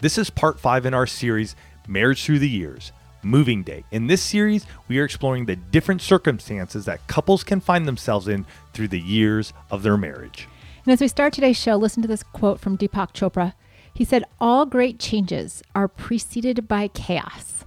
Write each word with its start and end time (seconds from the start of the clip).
This 0.00 0.16
is 0.16 0.30
part 0.30 0.58
five 0.58 0.86
in 0.86 0.94
our 0.94 1.06
series, 1.06 1.54
Marriage 1.86 2.24
Through 2.24 2.38
the 2.38 2.48
Years, 2.48 2.92
Moving 3.22 3.62
Day. 3.62 3.84
In 3.90 4.06
this 4.06 4.22
series, 4.22 4.64
we 4.88 4.98
are 4.98 5.04
exploring 5.04 5.44
the 5.44 5.56
different 5.56 6.00
circumstances 6.00 6.86
that 6.86 7.06
couples 7.06 7.44
can 7.44 7.60
find 7.60 7.86
themselves 7.86 8.26
in 8.26 8.46
through 8.72 8.88
the 8.88 9.00
years 9.00 9.52
of 9.70 9.82
their 9.82 9.98
marriage. 9.98 10.48
And 10.86 10.92
as 10.92 11.02
we 11.02 11.08
start 11.08 11.34
today's 11.34 11.58
show, 11.58 11.76
listen 11.76 12.00
to 12.00 12.08
this 12.08 12.22
quote 12.22 12.60
from 12.60 12.78
Deepak 12.78 13.12
Chopra. 13.12 13.52
He 13.92 14.04
said, 14.04 14.24
All 14.40 14.64
great 14.64 14.98
changes 14.98 15.62
are 15.74 15.88
preceded 15.88 16.66
by 16.66 16.88
chaos. 16.88 17.66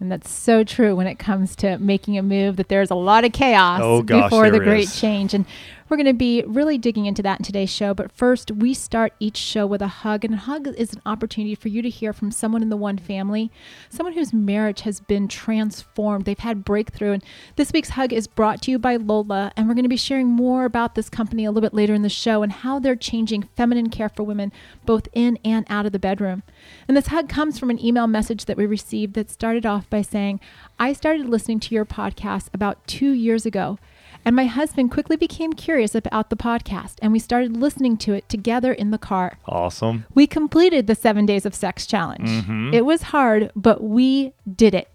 And 0.00 0.10
that's 0.10 0.30
so 0.30 0.64
true 0.64 0.96
when 0.96 1.06
it 1.06 1.20
comes 1.20 1.54
to 1.56 1.78
making 1.78 2.18
a 2.18 2.24
move, 2.24 2.56
that 2.56 2.68
there's 2.68 2.90
a 2.90 2.96
lot 2.96 3.24
of 3.24 3.30
chaos 3.32 3.78
Oh, 3.80 4.02
gosh, 4.02 4.24
before 4.24 4.50
the 4.50 4.58
great 4.58 4.88
is. 4.88 5.00
change. 5.00 5.32
And 5.32 5.46
we're 5.92 5.98
going 5.98 6.06
to 6.06 6.14
be 6.14 6.42
really 6.46 6.78
digging 6.78 7.04
into 7.04 7.20
that 7.20 7.38
in 7.38 7.44
today's 7.44 7.68
show. 7.68 7.92
But 7.92 8.10
first, 8.10 8.50
we 8.50 8.72
start 8.72 9.12
each 9.20 9.36
show 9.36 9.66
with 9.66 9.82
a 9.82 9.88
hug. 9.88 10.24
And 10.24 10.32
a 10.32 10.38
hug 10.38 10.66
is 10.68 10.94
an 10.94 11.02
opportunity 11.04 11.54
for 11.54 11.68
you 11.68 11.82
to 11.82 11.90
hear 11.90 12.14
from 12.14 12.30
someone 12.30 12.62
in 12.62 12.70
the 12.70 12.78
one 12.78 12.96
family, 12.96 13.52
someone 13.90 14.14
whose 14.14 14.32
marriage 14.32 14.80
has 14.80 15.00
been 15.00 15.28
transformed. 15.28 16.24
They've 16.24 16.38
had 16.38 16.64
breakthrough. 16.64 17.12
And 17.12 17.24
this 17.56 17.74
week's 17.74 17.90
hug 17.90 18.10
is 18.10 18.26
brought 18.26 18.62
to 18.62 18.70
you 18.70 18.78
by 18.78 18.96
Lola. 18.96 19.52
And 19.54 19.68
we're 19.68 19.74
going 19.74 19.82
to 19.82 19.90
be 19.90 19.98
sharing 19.98 20.28
more 20.28 20.64
about 20.64 20.94
this 20.94 21.10
company 21.10 21.44
a 21.44 21.50
little 21.50 21.68
bit 21.68 21.74
later 21.74 21.92
in 21.92 22.00
the 22.00 22.08
show 22.08 22.42
and 22.42 22.52
how 22.52 22.78
they're 22.78 22.96
changing 22.96 23.50
feminine 23.54 23.90
care 23.90 24.08
for 24.08 24.22
women, 24.22 24.50
both 24.86 25.08
in 25.12 25.38
and 25.44 25.66
out 25.68 25.84
of 25.84 25.92
the 25.92 25.98
bedroom. 25.98 26.42
And 26.88 26.96
this 26.96 27.08
hug 27.08 27.28
comes 27.28 27.58
from 27.58 27.68
an 27.68 27.84
email 27.84 28.06
message 28.06 28.46
that 28.46 28.56
we 28.56 28.64
received 28.64 29.12
that 29.12 29.30
started 29.30 29.66
off 29.66 29.90
by 29.90 30.00
saying, 30.00 30.40
I 30.78 30.94
started 30.94 31.28
listening 31.28 31.60
to 31.60 31.74
your 31.74 31.84
podcast 31.84 32.48
about 32.54 32.86
two 32.86 33.10
years 33.10 33.44
ago. 33.44 33.78
And 34.24 34.36
my 34.36 34.46
husband 34.46 34.90
quickly 34.90 35.16
became 35.16 35.52
curious 35.52 35.94
about 35.94 36.30
the 36.30 36.36
podcast, 36.36 36.94
and 37.02 37.12
we 37.12 37.18
started 37.18 37.56
listening 37.56 37.96
to 37.98 38.12
it 38.12 38.28
together 38.28 38.72
in 38.72 38.90
the 38.90 38.98
car. 38.98 39.38
Awesome. 39.46 40.06
We 40.14 40.26
completed 40.26 40.86
the 40.86 40.94
seven 40.94 41.26
days 41.26 41.44
of 41.44 41.54
sex 41.54 41.86
challenge. 41.86 42.28
Mm-hmm. 42.28 42.72
It 42.72 42.84
was 42.84 43.02
hard, 43.02 43.50
but 43.56 43.82
we 43.82 44.32
did 44.54 44.74
it. 44.74 44.88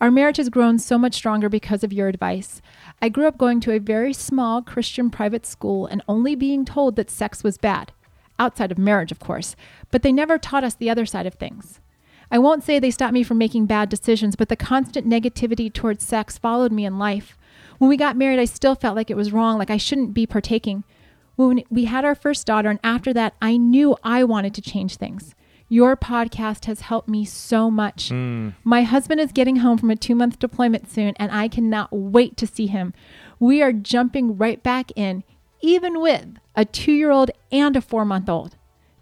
Our 0.00 0.10
marriage 0.10 0.36
has 0.36 0.50
grown 0.50 0.78
so 0.78 0.98
much 0.98 1.14
stronger 1.14 1.48
because 1.48 1.82
of 1.82 1.92
your 1.92 2.08
advice. 2.08 2.60
I 3.00 3.08
grew 3.08 3.26
up 3.26 3.38
going 3.38 3.60
to 3.60 3.72
a 3.72 3.78
very 3.78 4.12
small 4.12 4.60
Christian 4.60 5.10
private 5.10 5.46
school 5.46 5.86
and 5.86 6.02
only 6.08 6.34
being 6.34 6.64
told 6.64 6.96
that 6.96 7.10
sex 7.10 7.42
was 7.42 7.56
bad, 7.56 7.92
outside 8.38 8.72
of 8.72 8.78
marriage, 8.78 9.12
of 9.12 9.20
course, 9.20 9.56
but 9.90 10.02
they 10.02 10.12
never 10.12 10.38
taught 10.38 10.64
us 10.64 10.74
the 10.74 10.90
other 10.90 11.06
side 11.06 11.26
of 11.26 11.34
things. 11.34 11.80
I 12.30 12.38
won't 12.38 12.64
say 12.64 12.78
they 12.78 12.90
stopped 12.90 13.14
me 13.14 13.22
from 13.22 13.38
making 13.38 13.66
bad 13.66 13.88
decisions, 13.88 14.36
but 14.36 14.48
the 14.48 14.56
constant 14.56 15.08
negativity 15.08 15.72
towards 15.72 16.04
sex 16.04 16.38
followed 16.38 16.72
me 16.72 16.84
in 16.84 16.98
life. 16.98 17.36
When 17.78 17.88
we 17.88 17.96
got 17.96 18.16
married, 18.16 18.38
I 18.38 18.46
still 18.46 18.74
felt 18.74 18.96
like 18.96 19.10
it 19.10 19.16
was 19.16 19.32
wrong, 19.32 19.58
like 19.58 19.70
I 19.70 19.76
shouldn't 19.76 20.14
be 20.14 20.26
partaking. 20.26 20.84
When 21.36 21.62
we 21.70 21.84
had 21.84 22.04
our 22.04 22.14
first 22.14 22.46
daughter, 22.46 22.70
and 22.70 22.80
after 22.82 23.12
that, 23.12 23.34
I 23.42 23.56
knew 23.56 23.96
I 24.02 24.24
wanted 24.24 24.54
to 24.54 24.62
change 24.62 24.96
things. 24.96 25.34
Your 25.68 25.96
podcast 25.96 26.64
has 26.66 26.82
helped 26.82 27.08
me 27.08 27.24
so 27.24 27.70
much. 27.70 28.08
Hmm. 28.08 28.50
My 28.64 28.82
husband 28.82 29.20
is 29.20 29.32
getting 29.32 29.56
home 29.56 29.78
from 29.78 29.90
a 29.90 29.96
two 29.96 30.14
month 30.14 30.38
deployment 30.38 30.90
soon, 30.90 31.14
and 31.16 31.30
I 31.32 31.48
cannot 31.48 31.92
wait 31.92 32.36
to 32.38 32.46
see 32.46 32.66
him. 32.66 32.94
We 33.38 33.62
are 33.62 33.72
jumping 33.72 34.38
right 34.38 34.62
back 34.62 34.90
in, 34.96 35.24
even 35.60 36.00
with 36.00 36.38
a 36.54 36.64
two 36.64 36.92
year 36.92 37.10
old 37.10 37.30
and 37.52 37.76
a 37.76 37.80
four 37.80 38.04
month 38.04 38.28
old. 38.28 38.56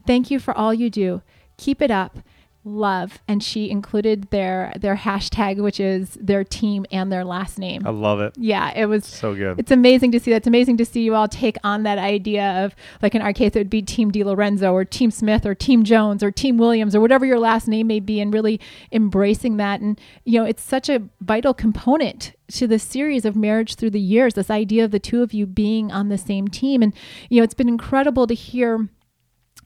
Thank 0.06 0.30
you 0.30 0.38
for 0.40 0.56
all 0.56 0.74
you 0.74 0.90
do. 0.90 1.22
Keep 1.56 1.80
it 1.82 1.90
up. 1.90 2.18
Love. 2.66 3.18
And 3.28 3.42
she 3.42 3.68
included 3.70 4.30
their 4.30 4.72
their 4.78 4.96
hashtag, 4.96 5.62
which 5.62 5.78
is 5.78 6.16
their 6.20 6.44
team 6.44 6.86
and 6.90 7.12
their 7.12 7.24
last 7.24 7.58
name. 7.58 7.86
I 7.86 7.90
love 7.90 8.20
it. 8.20 8.34
Yeah, 8.38 8.72
it 8.74 8.86
was 8.86 9.04
So 9.04 9.34
good. 9.34 9.60
it's 9.60 9.70
amazing 9.70 10.12
to 10.12 10.20
see 10.20 10.30
that. 10.30 10.38
It's 10.38 10.46
amazing 10.46 10.78
to 10.78 10.84
see 10.86 11.02
you 11.02 11.14
all 11.14 11.28
take 11.28 11.56
on 11.62 11.82
that 11.82 11.98
idea 11.98 12.64
of, 12.64 12.74
like 13.02 13.14
in 13.14 13.20
our 13.20 13.34
case, 13.34 13.52
it 13.54 13.58
would 13.58 13.68
be 13.70 13.82
Team 13.82 14.10
DiLorenzo 14.10 14.72
or 14.72 14.84
Team 14.84 15.10
Smith 15.10 15.44
or 15.44 15.54
Team 15.54 15.84
Jones 15.84 16.22
or 16.22 16.30
Team 16.30 16.56
Williams 16.56 16.94
or 16.94 17.00
whatever 17.00 17.26
your 17.26 17.38
last 17.38 17.68
name 17.68 17.86
may 17.86 18.00
be, 18.00 18.18
and 18.20 18.32
really 18.32 18.58
embracing 18.92 19.58
that. 19.58 19.80
And, 19.80 20.00
you 20.24 20.40
know, 20.40 20.46
it's 20.46 20.62
such 20.62 20.88
a 20.88 21.02
vital 21.20 21.52
component 21.52 22.32
to 22.48 22.66
the 22.66 22.78
series 22.78 23.24
of 23.26 23.36
marriage 23.36 23.74
through 23.74 23.90
the 23.90 24.00
years, 24.00 24.34
this 24.34 24.50
idea 24.50 24.84
of 24.84 24.90
the 24.90 24.98
two 24.98 25.22
of 25.22 25.34
you 25.34 25.46
being 25.46 25.92
on 25.92 26.08
the 26.08 26.18
same 26.18 26.48
team. 26.48 26.82
And, 26.82 26.94
you 27.28 27.38
know, 27.40 27.44
it's 27.44 27.54
been 27.54 27.68
incredible 27.68 28.26
to 28.26 28.34
hear 28.34 28.88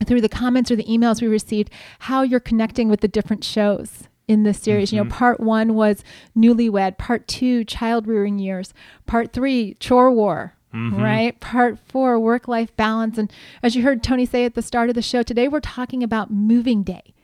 through 0.05 0.21
the 0.21 0.29
comments 0.29 0.71
or 0.71 0.75
the 0.75 0.83
emails 0.85 1.21
we 1.21 1.27
received 1.27 1.69
how 1.99 2.21
you're 2.21 2.39
connecting 2.39 2.89
with 2.89 3.01
the 3.01 3.07
different 3.07 3.43
shows 3.43 4.07
in 4.27 4.43
this 4.43 4.59
series. 4.59 4.91
You 4.93 4.99
know, 4.99 5.03
mm-hmm. 5.05 5.17
part 5.17 5.39
one 5.39 5.73
was 5.73 6.03
newlywed, 6.37 6.97
part 6.97 7.27
two, 7.27 7.65
child 7.65 8.07
rearing 8.07 8.39
years, 8.39 8.73
part 9.05 9.33
three, 9.33 9.73
chore 9.75 10.11
war. 10.11 10.55
Mm-hmm. 10.73 11.01
Right. 11.01 11.39
Part 11.39 11.79
four, 11.79 12.19
work 12.19 12.47
life 12.47 12.75
balance. 12.77 13.17
And 13.17 13.31
as 13.63 13.75
you 13.75 13.81
heard 13.81 14.03
Tony 14.03 14.27
say 14.27 14.45
at 14.45 14.53
the 14.53 14.61
start 14.61 14.89
of 14.89 14.93
the 14.93 15.01
show, 15.01 15.23
today 15.23 15.47
we're 15.47 15.61
talking 15.61 16.03
about 16.03 16.29
moving 16.29 16.83
day. 16.83 17.15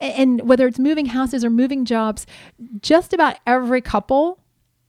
And 0.00 0.48
whether 0.48 0.66
it's 0.66 0.78
moving 0.78 1.06
houses 1.06 1.44
or 1.44 1.50
moving 1.50 1.84
jobs, 1.84 2.26
just 2.80 3.12
about 3.12 3.36
every 3.46 3.80
couple 3.80 4.40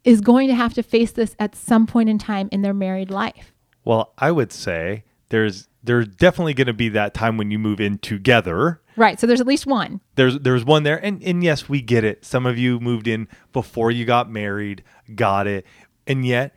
is 0.04 0.20
going 0.20 0.48
to 0.48 0.56
have 0.56 0.74
to 0.74 0.82
face 0.82 1.12
this 1.12 1.36
at 1.38 1.56
some 1.56 1.86
point 1.86 2.10
in 2.10 2.18
time 2.18 2.50
in 2.52 2.64
their 2.64 2.74
married 2.74 3.12
life. 3.12 3.54
Well, 3.84 4.14
I 4.18 4.32
would 4.32 4.52
say 4.52 5.04
there's 5.30 5.68
there's 5.84 6.08
definitely 6.08 6.54
going 6.54 6.68
to 6.68 6.74
be 6.74 6.90
that 6.90 7.14
time 7.14 7.38
when 7.38 7.52
you 7.52 7.60
move 7.60 7.80
in 7.80 7.98
together. 7.98 8.82
Right. 8.96 9.20
So 9.20 9.26
there's 9.28 9.42
at 9.42 9.48
least 9.48 9.66
one. 9.66 10.02
There's 10.16 10.40
there's 10.40 10.66
one 10.66 10.84
there, 10.84 11.04
and 11.04 11.24
and 11.24 11.44
yes, 11.44 11.70
we 11.70 11.82
get 11.82 12.04
it. 12.04 12.26
Some 12.26 12.46
of 12.46 12.58
you 12.58 12.80
moved 12.80 13.08
in 13.08 13.28
before 13.54 13.92
you 13.92 14.06
got 14.06 14.30
married, 14.30 14.84
got 15.16 15.48
it, 15.48 15.66
and 16.06 16.26
yet 16.26 16.56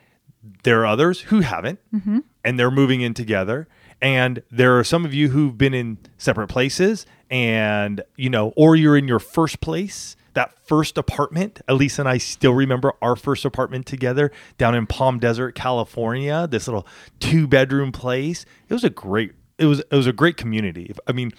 there 0.63 0.81
are 0.81 0.85
others 0.85 1.21
who 1.21 1.41
haven't, 1.41 1.79
mm-hmm. 1.93 2.19
and 2.43 2.59
they're 2.59 2.71
moving 2.71 3.01
in 3.01 3.13
together. 3.13 3.67
And 4.01 4.43
there 4.51 4.77
are 4.77 4.83
some 4.83 5.05
of 5.05 5.13
you 5.13 5.29
who've 5.29 5.57
been 5.57 5.73
in 5.73 5.97
separate 6.17 6.47
places, 6.47 7.05
and 7.29 8.03
you 8.17 8.29
know, 8.29 8.53
or 8.55 8.75
you're 8.75 8.97
in 8.97 9.07
your 9.07 9.19
first 9.19 9.61
place, 9.61 10.15
that 10.35 10.53
first 10.65 10.97
apartment. 10.97 11.61
Elise 11.67 11.99
and 11.99 12.07
I 12.07 12.17
still 12.17 12.53
remember 12.53 12.93
our 13.01 13.15
first 13.15 13.45
apartment 13.45 13.85
together 13.85 14.31
down 14.57 14.75
in 14.75 14.85
Palm 14.85 15.19
Desert, 15.19 15.55
California. 15.55 16.47
This 16.49 16.67
little 16.67 16.87
two 17.19 17.47
bedroom 17.47 17.91
place. 17.91 18.45
It 18.69 18.73
was 18.73 18.83
a 18.83 18.89
great. 18.89 19.33
It 19.57 19.65
was 19.65 19.79
it 19.79 19.95
was 19.95 20.07
a 20.07 20.13
great 20.13 20.37
community. 20.37 20.93
I 21.07 21.11
mean. 21.11 21.31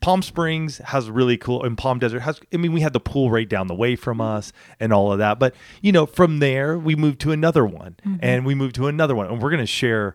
Palm 0.00 0.20
Springs 0.20 0.78
has 0.78 1.08
really 1.08 1.38
cool, 1.38 1.64
and 1.64 1.78
Palm 1.78 1.98
Desert 1.98 2.20
has. 2.20 2.38
I 2.52 2.58
mean, 2.58 2.74
we 2.74 2.82
had 2.82 2.92
the 2.92 3.00
pool 3.00 3.30
right 3.30 3.48
down 3.48 3.68
the 3.68 3.74
way 3.74 3.96
from 3.96 4.20
us, 4.20 4.52
and 4.78 4.92
all 4.92 5.10
of 5.10 5.18
that. 5.18 5.38
But 5.38 5.54
you 5.80 5.92
know, 5.92 6.04
from 6.04 6.40
there 6.40 6.76
we 6.76 6.94
moved 6.94 7.20
to 7.20 7.32
another 7.32 7.64
one, 7.64 7.96
mm-hmm. 8.04 8.16
and 8.20 8.44
we 8.44 8.54
moved 8.54 8.74
to 8.74 8.86
another 8.86 9.14
one, 9.14 9.28
and 9.28 9.40
we're 9.40 9.48
going 9.48 9.62
to 9.62 9.66
share 9.66 10.14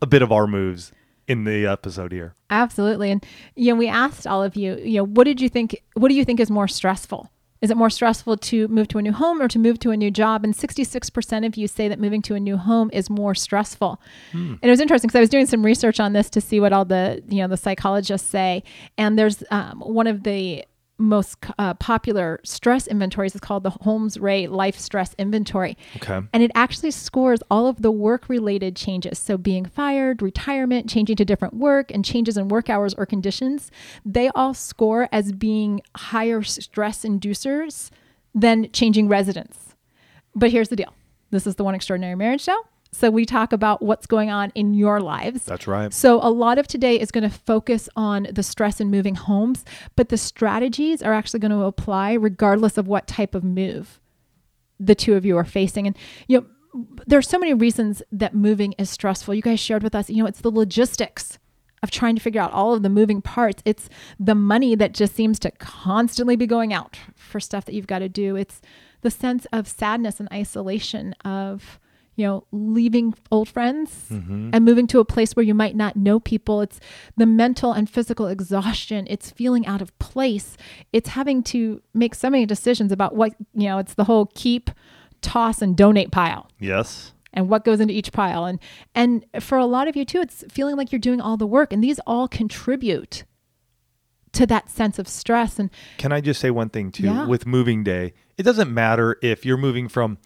a 0.00 0.06
bit 0.06 0.22
of 0.22 0.30
our 0.30 0.46
moves 0.46 0.92
in 1.26 1.44
the 1.44 1.66
episode 1.66 2.12
here. 2.12 2.34
Absolutely. 2.50 3.10
And 3.10 3.24
you 3.54 3.72
know, 3.72 3.78
we 3.78 3.88
asked 3.88 4.26
all 4.26 4.42
of 4.42 4.56
you, 4.56 4.76
you 4.76 4.98
know, 4.98 5.06
what 5.06 5.24
did 5.24 5.40
you 5.40 5.48
think 5.48 5.82
what 5.94 6.08
do 6.08 6.14
you 6.14 6.24
think 6.24 6.40
is 6.40 6.50
more 6.50 6.68
stressful? 6.68 7.30
Is 7.62 7.70
it 7.70 7.76
more 7.76 7.90
stressful 7.90 8.36
to 8.38 8.68
move 8.68 8.88
to 8.88 8.98
a 8.98 9.02
new 9.02 9.12
home 9.12 9.40
or 9.40 9.48
to 9.48 9.58
move 9.58 9.78
to 9.78 9.92
a 9.92 9.96
new 9.96 10.10
job? 10.10 10.44
And 10.44 10.52
66% 10.52 11.46
of 11.46 11.56
you 11.56 11.68
say 11.68 11.86
that 11.88 12.00
moving 12.00 12.20
to 12.22 12.34
a 12.34 12.40
new 12.40 12.56
home 12.56 12.90
is 12.92 13.08
more 13.08 13.34
stressful. 13.36 14.00
And 14.62 14.64
it 14.64 14.70
was 14.70 14.80
interesting 14.80 15.08
because 15.08 15.16
I 15.16 15.20
was 15.20 15.30
doing 15.30 15.46
some 15.46 15.64
research 15.64 16.00
on 16.00 16.12
this 16.12 16.28
to 16.30 16.40
see 16.40 16.58
what 16.58 16.72
all 16.72 16.84
the, 16.84 17.22
you 17.28 17.38
know, 17.38 17.48
the 17.48 17.56
psychologists 17.56 18.28
say. 18.28 18.64
And 18.98 19.16
there's 19.18 19.44
um, 19.50 19.80
one 19.80 20.08
of 20.08 20.24
the 20.24 20.64
most 21.02 21.36
uh, 21.58 21.74
popular 21.74 22.40
stress 22.44 22.86
inventories 22.86 23.34
is 23.34 23.40
called 23.40 23.64
the 23.64 23.70
Holmes 23.70 24.16
Rahe 24.16 24.48
Life 24.48 24.78
Stress 24.78 25.14
Inventory. 25.18 25.76
Okay. 25.96 26.20
And 26.32 26.42
it 26.42 26.50
actually 26.54 26.92
scores 26.92 27.40
all 27.50 27.66
of 27.66 27.82
the 27.82 27.90
work 27.90 28.28
related 28.28 28.76
changes. 28.76 29.18
So, 29.18 29.36
being 29.36 29.64
fired, 29.66 30.22
retirement, 30.22 30.88
changing 30.88 31.16
to 31.16 31.24
different 31.24 31.54
work, 31.54 31.90
and 31.90 32.04
changes 32.04 32.36
in 32.36 32.48
work 32.48 32.70
hours 32.70 32.94
or 32.94 33.06
conditions, 33.06 33.70
they 34.04 34.28
all 34.30 34.54
score 34.54 35.08
as 35.12 35.32
being 35.32 35.82
higher 35.96 36.42
stress 36.42 37.04
inducers 37.04 37.90
than 38.34 38.70
changing 38.72 39.08
residence. 39.08 39.74
But 40.34 40.50
here's 40.50 40.68
the 40.68 40.76
deal 40.76 40.94
this 41.30 41.46
is 41.46 41.56
the 41.56 41.64
One 41.64 41.74
Extraordinary 41.74 42.14
Marriage 42.14 42.42
Show. 42.42 42.58
So, 42.92 43.10
we 43.10 43.24
talk 43.24 43.52
about 43.52 43.82
what's 43.82 44.06
going 44.06 44.30
on 44.30 44.52
in 44.54 44.74
your 44.74 45.00
lives. 45.00 45.44
That's 45.44 45.66
right. 45.66 45.92
So, 45.92 46.20
a 46.22 46.30
lot 46.30 46.58
of 46.58 46.66
today 46.66 47.00
is 47.00 47.10
going 47.10 47.28
to 47.28 47.36
focus 47.36 47.88
on 47.96 48.28
the 48.30 48.42
stress 48.42 48.80
in 48.80 48.90
moving 48.90 49.14
homes, 49.14 49.64
but 49.96 50.10
the 50.10 50.18
strategies 50.18 51.02
are 51.02 51.14
actually 51.14 51.40
going 51.40 51.52
to 51.52 51.62
apply 51.62 52.12
regardless 52.12 52.76
of 52.76 52.86
what 52.86 53.06
type 53.06 53.34
of 53.34 53.42
move 53.42 54.00
the 54.78 54.94
two 54.94 55.14
of 55.14 55.24
you 55.24 55.36
are 55.36 55.44
facing. 55.44 55.86
And, 55.86 55.96
you 56.28 56.40
know, 56.40 56.46
there's 57.06 57.28
so 57.28 57.38
many 57.38 57.54
reasons 57.54 58.02
that 58.10 58.34
moving 58.34 58.72
is 58.78 58.90
stressful. 58.90 59.34
You 59.34 59.42
guys 59.42 59.60
shared 59.60 59.82
with 59.82 59.94
us, 59.94 60.10
you 60.10 60.22
know, 60.22 60.26
it's 60.26 60.40
the 60.40 60.50
logistics 60.50 61.38
of 61.82 61.90
trying 61.90 62.14
to 62.14 62.22
figure 62.22 62.40
out 62.40 62.52
all 62.52 62.74
of 62.74 62.82
the 62.82 62.88
moving 62.88 63.20
parts. 63.20 63.62
It's 63.64 63.88
the 64.18 64.34
money 64.34 64.74
that 64.76 64.94
just 64.94 65.14
seems 65.14 65.38
to 65.40 65.50
constantly 65.50 66.36
be 66.36 66.46
going 66.46 66.72
out 66.72 66.98
for 67.14 67.40
stuff 67.40 67.64
that 67.64 67.74
you've 67.74 67.86
got 67.86 67.98
to 68.00 68.08
do. 68.08 68.36
It's 68.36 68.60
the 69.02 69.10
sense 69.10 69.46
of 69.52 69.66
sadness 69.66 70.20
and 70.20 70.28
isolation 70.32 71.14
of 71.24 71.80
you 72.22 72.28
know 72.28 72.44
leaving 72.52 73.14
old 73.30 73.48
friends 73.48 74.06
Mm-hmm. 74.10 74.50
and 74.52 74.64
moving 74.64 74.86
to 74.88 75.00
a 75.00 75.04
place 75.04 75.34
where 75.34 75.44
you 75.50 75.54
might 75.54 75.74
not 75.74 75.96
know 75.96 76.20
people 76.20 76.60
it's 76.66 76.78
the 77.16 77.26
mental 77.26 77.72
and 77.72 77.88
physical 77.90 78.26
exhaustion 78.28 79.06
it's 79.10 79.30
feeling 79.30 79.66
out 79.66 79.82
of 79.82 79.96
place 79.98 80.56
it's 80.92 81.08
having 81.10 81.42
to 81.52 81.82
make 81.94 82.14
so 82.14 82.28
many 82.30 82.46
decisions 82.46 82.92
about 82.92 83.16
what 83.16 83.32
you 83.54 83.66
know 83.68 83.78
it's 83.78 83.94
the 83.94 84.04
whole 84.04 84.26
keep 84.34 84.70
toss 85.20 85.60
and 85.62 85.76
donate 85.76 86.10
pile 86.12 86.48
Yes. 86.60 87.12
and 87.32 87.48
what 87.48 87.64
goes 87.64 87.80
into 87.80 87.94
each 87.94 88.12
pile 88.12 88.44
and 88.44 88.58
and 88.94 89.24
for 89.40 89.58
a 89.58 89.66
lot 89.66 89.88
of 89.88 89.96
you 89.96 90.04
too 90.04 90.20
it's 90.20 90.44
feeling 90.50 90.76
like 90.76 90.92
you're 90.92 90.98
doing 91.08 91.20
all 91.20 91.36
the 91.36 91.46
work 91.46 91.72
and 91.72 91.82
these 91.82 91.98
all 92.06 92.28
contribute 92.28 93.24
to 94.32 94.46
that 94.46 94.70
sense 94.70 94.98
of 94.98 95.06
stress 95.08 95.58
and 95.58 95.70
Can 95.98 96.12
I 96.12 96.20
just 96.20 96.40
say 96.40 96.50
one 96.50 96.68
thing 96.70 96.90
too? 96.90 97.04
Yeah. 97.04 97.26
With 97.26 97.46
moving 97.46 97.84
day, 97.84 98.14
it 98.38 98.44
doesn't 98.44 98.72
matter 98.72 99.18
if 99.22 99.44
you're 99.44 99.58
moving 99.58 99.88
from 99.88 100.16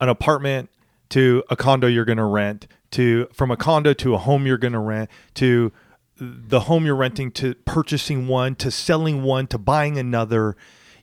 an 0.00 0.08
apartment 0.08 0.70
to 1.10 1.44
a 1.50 1.56
condo 1.56 1.86
you're 1.86 2.04
going 2.04 2.18
to 2.18 2.24
rent, 2.24 2.66
to 2.92 3.28
from 3.32 3.50
a 3.50 3.56
condo 3.56 3.92
to 3.94 4.14
a 4.14 4.18
home 4.18 4.46
you're 4.46 4.58
going 4.58 4.72
to 4.72 4.78
rent, 4.78 5.10
to 5.34 5.72
the 6.16 6.60
home 6.60 6.84
you're 6.84 6.96
renting 6.96 7.30
to 7.32 7.54
purchasing 7.64 8.26
one, 8.26 8.54
to 8.56 8.70
selling 8.70 9.22
one, 9.22 9.46
to 9.48 9.58
buying 9.58 9.98
another. 9.98 10.56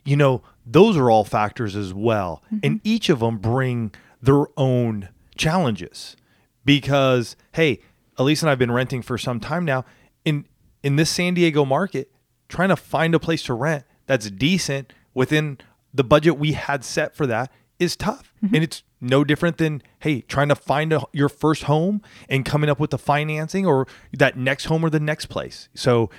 You 0.04 0.16
know, 0.16 0.42
those 0.64 0.96
are 0.96 1.10
all 1.10 1.24
factors 1.24 1.76
as 1.76 1.92
well. 1.92 2.42
Mm-hmm. 2.46 2.58
And 2.62 2.80
each 2.84 3.08
of 3.08 3.20
them 3.20 3.38
bring 3.38 3.92
their 4.22 4.44
own 4.56 5.08
challenges 5.36 6.16
because 6.64 7.36
hey, 7.52 7.80
Elise 8.16 8.42
and 8.42 8.50
I've 8.50 8.58
been 8.58 8.72
renting 8.72 9.02
for 9.02 9.18
some 9.18 9.40
time 9.40 9.64
now. 9.64 9.84
In 10.24 10.46
in 10.82 10.96
this 10.96 11.10
San 11.10 11.34
Diego 11.34 11.64
market, 11.64 12.10
trying 12.48 12.68
to 12.68 12.76
find 12.76 13.14
a 13.14 13.18
place 13.18 13.42
to 13.44 13.54
rent 13.54 13.84
that's 14.06 14.30
decent 14.30 14.92
within 15.14 15.58
the 15.92 16.04
budget 16.04 16.38
we 16.38 16.52
had 16.52 16.84
set 16.84 17.14
for 17.14 17.26
that 17.26 17.50
is 17.78 17.96
tough. 17.96 18.32
And 18.40 18.62
it's 18.62 18.82
no 19.00 19.24
different 19.24 19.58
than 19.58 19.82
hey, 20.00 20.20
trying 20.22 20.48
to 20.48 20.54
find 20.54 20.92
a, 20.92 21.02
your 21.12 21.28
first 21.28 21.64
home 21.64 22.02
and 22.28 22.44
coming 22.44 22.70
up 22.70 22.78
with 22.78 22.90
the 22.90 22.98
financing 22.98 23.66
or 23.66 23.86
that 24.12 24.36
next 24.36 24.66
home 24.66 24.84
or 24.84 24.90
the 24.90 25.00
next 25.00 25.26
place. 25.26 25.68
So 25.74 26.10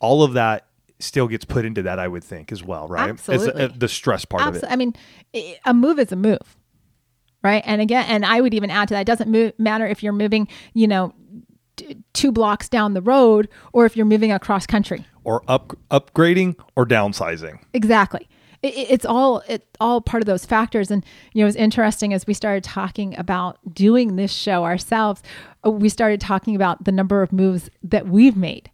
all 0.00 0.22
of 0.22 0.32
that 0.34 0.66
still 0.98 1.28
gets 1.28 1.44
put 1.44 1.64
into 1.64 1.82
that 1.82 1.98
I 1.98 2.08
would 2.08 2.24
think 2.24 2.50
as 2.50 2.62
well, 2.62 2.88
right? 2.88 3.10
Uh, 3.10 3.12
Absolutely. 3.12 3.68
the 3.68 3.88
stress 3.88 4.24
part 4.24 4.46
of 4.46 4.56
it. 4.56 4.64
I 4.68 4.76
mean, 4.76 4.94
a 5.64 5.72
move 5.72 5.98
is 5.98 6.10
a 6.10 6.16
move, 6.16 6.56
right? 7.42 7.62
And 7.64 7.80
again, 7.80 8.04
and 8.08 8.24
I 8.24 8.40
would 8.40 8.54
even 8.54 8.70
add 8.70 8.88
to 8.88 8.94
that, 8.94 9.02
it 9.02 9.06
doesn't 9.06 9.30
move, 9.30 9.52
matter 9.58 9.86
if 9.86 10.02
you're 10.02 10.12
moving, 10.12 10.48
you 10.74 10.88
know, 10.88 11.14
two 12.12 12.32
blocks 12.32 12.68
down 12.68 12.94
the 12.94 13.02
road 13.02 13.48
or 13.72 13.86
if 13.86 13.96
you're 13.96 14.06
moving 14.06 14.32
across 14.32 14.66
country. 14.66 15.06
Or 15.22 15.42
up 15.46 15.76
upgrading 15.90 16.56
or 16.74 16.86
downsizing. 16.86 17.60
Exactly. 17.72 18.28
It, 18.62 18.74
it- 18.74 18.90
it's 18.90 19.06
all 19.06 19.42
it 19.48 19.66
all 19.80 20.00
part 20.00 20.22
of 20.22 20.26
those 20.26 20.44
factors. 20.46 20.90
And 20.90 21.04
you 21.32 21.40
know, 21.40 21.46
it 21.46 21.48
was 21.48 21.56
interesting 21.56 22.12
as 22.12 22.26
we 22.26 22.34
started 22.34 22.64
talking 22.64 23.16
about 23.18 23.58
doing 23.74 24.16
this 24.16 24.32
show 24.32 24.64
ourselves. 24.64 25.22
uh, 25.66 25.70
We 25.70 25.88
started 25.88 26.20
talking 26.20 26.56
about 26.56 26.84
the 26.84 26.92
number 26.92 27.22
of 27.22 27.32
moves 27.32 27.70
that 27.82 28.06
we've 28.08 28.36
made. 28.36 28.70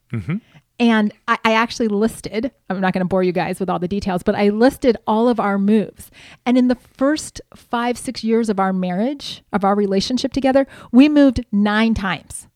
And 0.81 1.13
I, 1.29 1.39
I 1.45 1.53
actually 1.53 1.87
listed, 1.87 2.51
I'm 2.69 2.81
not 2.81 2.93
going 2.93 3.05
to 3.05 3.09
bore 3.09 3.23
you 3.23 3.31
guys 3.31 3.61
with 3.61 3.71
all 3.71 3.79
the 3.79 3.87
details, 3.87 4.25
but 4.25 4.35
I 4.35 4.49
listed 4.49 4.97
all 5.07 5.29
of 5.29 5.39
our 5.39 5.57
moves. 5.57 6.11
And 6.45 6.59
in 6.59 6.67
the 6.67 6.75
first 6.75 7.41
five, 7.55 7.97
six 7.97 8.25
years 8.25 8.49
of 8.49 8.59
our 8.59 8.73
marriage, 8.73 9.45
of 9.53 9.63
our 9.65 9.77
relationship 9.77 10.33
together, 10.33 10.67
we 10.91 11.09
moved 11.09 11.45
nine 11.53 11.95
times. 11.95 12.49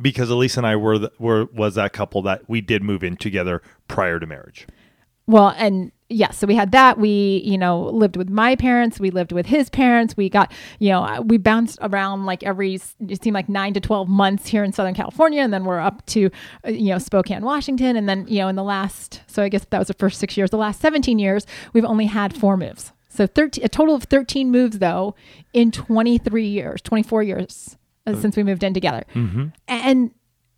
because 0.00 0.28
Elise 0.28 0.58
and 0.58 0.66
I 0.66 0.76
were 0.76 0.98
the, 0.98 1.12
were 1.18 1.46
was 1.54 1.76
that 1.76 1.94
couple 1.94 2.20
that 2.22 2.42
we 2.48 2.60
did 2.60 2.82
move 2.82 3.02
in 3.02 3.16
together 3.16 3.62
prior 3.88 4.20
to 4.20 4.26
marriage. 4.26 4.66
Well, 5.26 5.54
and 5.56 5.90
yeah, 6.10 6.30
so 6.30 6.46
we 6.46 6.54
had 6.54 6.72
that. 6.72 6.98
We, 6.98 7.42
you 7.44 7.56
know, 7.56 7.80
lived 7.80 8.16
with 8.16 8.28
my 8.28 8.56
parents. 8.56 9.00
We 9.00 9.10
lived 9.10 9.32
with 9.32 9.46
his 9.46 9.70
parents. 9.70 10.16
We 10.16 10.28
got, 10.28 10.52
you 10.78 10.90
know, 10.90 11.02
uh, 11.02 11.22
we 11.22 11.38
bounced 11.38 11.78
around 11.80 12.26
like 12.26 12.42
every, 12.42 12.78
it 13.08 13.22
seemed 13.22 13.34
like 13.34 13.48
nine 13.48 13.72
to 13.74 13.80
12 13.80 14.08
months 14.08 14.46
here 14.46 14.62
in 14.62 14.72
Southern 14.72 14.94
California. 14.94 15.40
And 15.40 15.52
then 15.52 15.64
we're 15.64 15.80
up 15.80 16.04
to, 16.06 16.30
uh, 16.66 16.70
you 16.70 16.90
know, 16.90 16.98
Spokane, 16.98 17.42
Washington. 17.42 17.96
And 17.96 18.08
then, 18.08 18.26
you 18.28 18.38
know, 18.40 18.48
in 18.48 18.56
the 18.56 18.62
last, 18.62 19.22
so 19.26 19.42
I 19.42 19.48
guess 19.48 19.64
that 19.70 19.78
was 19.78 19.88
the 19.88 19.94
first 19.94 20.20
six 20.20 20.36
years, 20.36 20.50
the 20.50 20.58
last 20.58 20.80
17 20.80 21.18
years, 21.18 21.46
we've 21.72 21.86
only 21.86 22.06
had 22.06 22.36
four 22.36 22.56
moves. 22.56 22.92
So 23.08 23.26
13, 23.26 23.64
a 23.64 23.68
total 23.68 23.94
of 23.94 24.04
13 24.04 24.50
moves 24.50 24.78
though 24.80 25.14
in 25.52 25.70
23 25.70 26.46
years, 26.46 26.82
24 26.82 27.22
years 27.22 27.78
uh, 28.06 28.14
since 28.20 28.36
we 28.36 28.42
moved 28.42 28.62
in 28.62 28.74
together. 28.74 29.04
And 29.68 30.10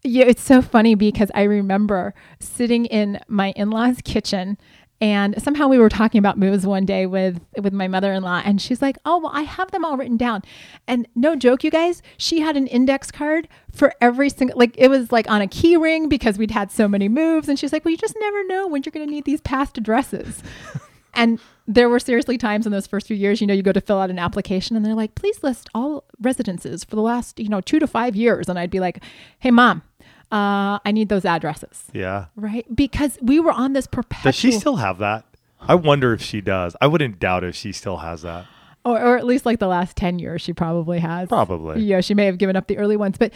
yeah, 0.03 0.25
it's 0.25 0.43
so 0.43 0.63
funny 0.63 0.95
because 0.95 1.31
I 1.35 1.43
remember 1.43 2.15
sitting 2.41 2.87
in 2.87 3.21
my 3.29 3.53
in-laws' 3.57 3.99
kitchen 4.05 4.59
and 5.01 5.41
somehow 5.43 5.69
we 5.69 5.79
were 5.79 5.91
talking 5.91 6.19
about 6.19 6.39
moves 6.39 6.67
one 6.67 6.87
day 6.87 7.05
with 7.05 7.41
with 7.61 7.75
my 7.75 7.87
mother-in-law 7.87 8.43
and 8.47 8.63
she's 8.63 8.81
like, 8.81 8.97
"Oh, 9.05 9.19
well, 9.19 9.33
I 9.35 9.43
have 9.43 9.71
them 9.71 9.85
all 9.85 9.97
written 9.97 10.17
down." 10.17 10.43
And 10.89 11.07
no 11.15 11.37
joke, 11.37 11.63
you 11.63 11.71
guys, 11.71 12.01
she 12.17 12.41
had 12.41 12.57
an 12.57 12.67
index 12.67 13.11
card 13.11 13.47
for 13.73 13.93
every 14.01 14.31
single 14.31 14.59
like 14.59 14.75
it 14.79 14.89
was 14.89 15.13
like 15.13 15.29
on 15.31 15.43
a 15.43 15.47
key 15.47 15.77
ring 15.77 16.09
because 16.09 16.39
we'd 16.39 16.51
had 16.51 16.71
so 16.71 16.89
many 16.89 17.09
moves 17.11 17.49
and 17.49 17.59
she's 17.59 17.73
like, 17.75 17.85
"Well, 17.85 17.93
you 17.93 17.99
just 17.99 18.17
never 18.19 18.47
know 18.47 18.69
when 18.69 18.83
you're 18.85 18.93
going 18.93 19.07
to 19.07 19.13
need 19.13 19.27
these 19.27 19.43
past 19.43 19.77
addresses." 19.77 20.43
and 21.15 21.39
there 21.67 21.89
were 21.89 21.99
seriously 21.99 22.39
times 22.39 22.65
in 22.67 22.73
those 22.73 22.87
first 22.87 23.07
few 23.09 23.17
years, 23.17 23.41
you 23.41 23.47
know, 23.47 23.55
you 23.55 23.63
go 23.63 23.73
to 23.73 23.81
fill 23.81 23.99
out 23.99 24.11
an 24.11 24.19
application 24.19 24.77
and 24.77 24.85
they're 24.87 24.95
like, 24.95 25.15
please 25.15 25.43
list 25.43 25.69
all 25.75 26.05
residences 26.21 26.85
for 26.85 26.95
the 26.97 27.03
last, 27.03 27.39
you 27.41 27.49
know, 27.49 27.61
two 27.61 27.79
to 27.79 27.87
five 27.87 28.15
years. 28.15 28.49
And 28.49 28.59
I'd 28.59 28.71
be 28.71 28.81
like, 28.81 29.03
hey, 29.41 29.51
mom, 29.51 29.83
uh, 30.31 30.79
I 30.85 30.93
need 30.93 31.09
those 31.09 31.25
addresses. 31.25 31.85
Yeah. 31.93 32.27
Right. 32.37 32.65
Because 32.75 33.19
we 33.21 33.41
were 33.41 33.53
on 33.53 33.73
this 33.73 33.87
perpetual. 33.87 34.31
Does 34.31 34.37
she 34.37 34.53
still 34.53 34.77
have 34.77 34.99
that? 34.99 35.25
I 35.61 35.75
wonder 35.75 36.13
if 36.13 36.23
she 36.23 36.41
does. 36.41 36.77
I 36.81 36.87
wouldn't 36.87 37.19
doubt 37.19 37.43
if 37.43 37.57
she 37.57 37.73
still 37.73 37.97
has 37.99 38.23
that. 38.23 38.47
or, 38.85 39.01
or 39.01 39.17
at 39.19 39.25
least 39.27 39.45
like 39.47 39.59
the 39.59 39.67
last 39.67 39.97
10 39.97 40.19
years, 40.21 40.43
she 40.43 40.53
probably 40.53 41.01
has. 41.01 41.29
Probably. 41.29 41.83
Yeah, 41.83 42.01
she 42.01 42.15
may 42.15 42.27
have 42.27 42.39
given 42.39 42.55
up 42.55 42.69
the 42.69 42.79
early 42.79 42.97
ones, 42.97 43.17
but 43.19 43.33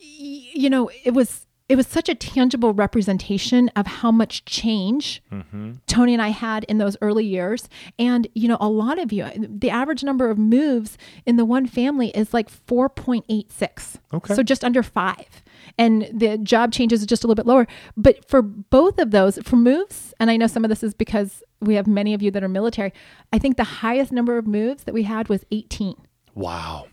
y- 0.00 0.48
you 0.54 0.68
know, 0.68 0.90
it 1.04 1.12
was 1.14 1.46
it 1.68 1.76
was 1.76 1.86
such 1.86 2.08
a 2.08 2.14
tangible 2.14 2.74
representation 2.74 3.70
of 3.76 3.86
how 3.86 4.10
much 4.10 4.44
change 4.44 5.22
mm-hmm. 5.32 5.72
Tony 5.86 6.12
and 6.12 6.22
I 6.22 6.28
had 6.28 6.64
in 6.64 6.78
those 6.78 6.96
early 7.00 7.24
years. 7.24 7.68
And 7.98 8.28
you 8.34 8.48
know, 8.48 8.58
a 8.60 8.68
lot 8.68 8.98
of 8.98 9.12
you, 9.12 9.26
the 9.36 9.70
average 9.70 10.04
number 10.04 10.30
of 10.30 10.38
moves 10.38 10.98
in 11.24 11.36
the 11.36 11.44
one 11.44 11.66
family 11.66 12.08
is 12.10 12.34
like 12.34 12.50
4.86. 12.50 13.98
Okay. 14.12 14.34
So 14.34 14.42
just 14.42 14.64
under 14.64 14.82
5. 14.82 15.42
And 15.78 16.08
the 16.12 16.38
job 16.38 16.72
changes 16.72 17.00
is 17.00 17.06
just 17.06 17.24
a 17.24 17.26
little 17.26 17.42
bit 17.42 17.46
lower. 17.46 17.66
But 17.96 18.28
for 18.28 18.42
both 18.42 18.98
of 18.98 19.10
those, 19.10 19.38
for 19.38 19.56
moves, 19.56 20.12
and 20.20 20.30
I 20.30 20.36
know 20.36 20.46
some 20.46 20.64
of 20.64 20.68
this 20.68 20.82
is 20.82 20.94
because 20.94 21.42
we 21.60 21.74
have 21.76 21.86
many 21.86 22.12
of 22.14 22.22
you 22.22 22.30
that 22.32 22.42
are 22.42 22.48
military, 22.48 22.92
I 23.32 23.38
think 23.38 23.56
the 23.56 23.64
highest 23.64 24.12
number 24.12 24.36
of 24.36 24.46
moves 24.46 24.84
that 24.84 24.94
we 24.94 25.04
had 25.04 25.28
was 25.28 25.44
18. 25.50 25.94
Wow. 26.34 26.86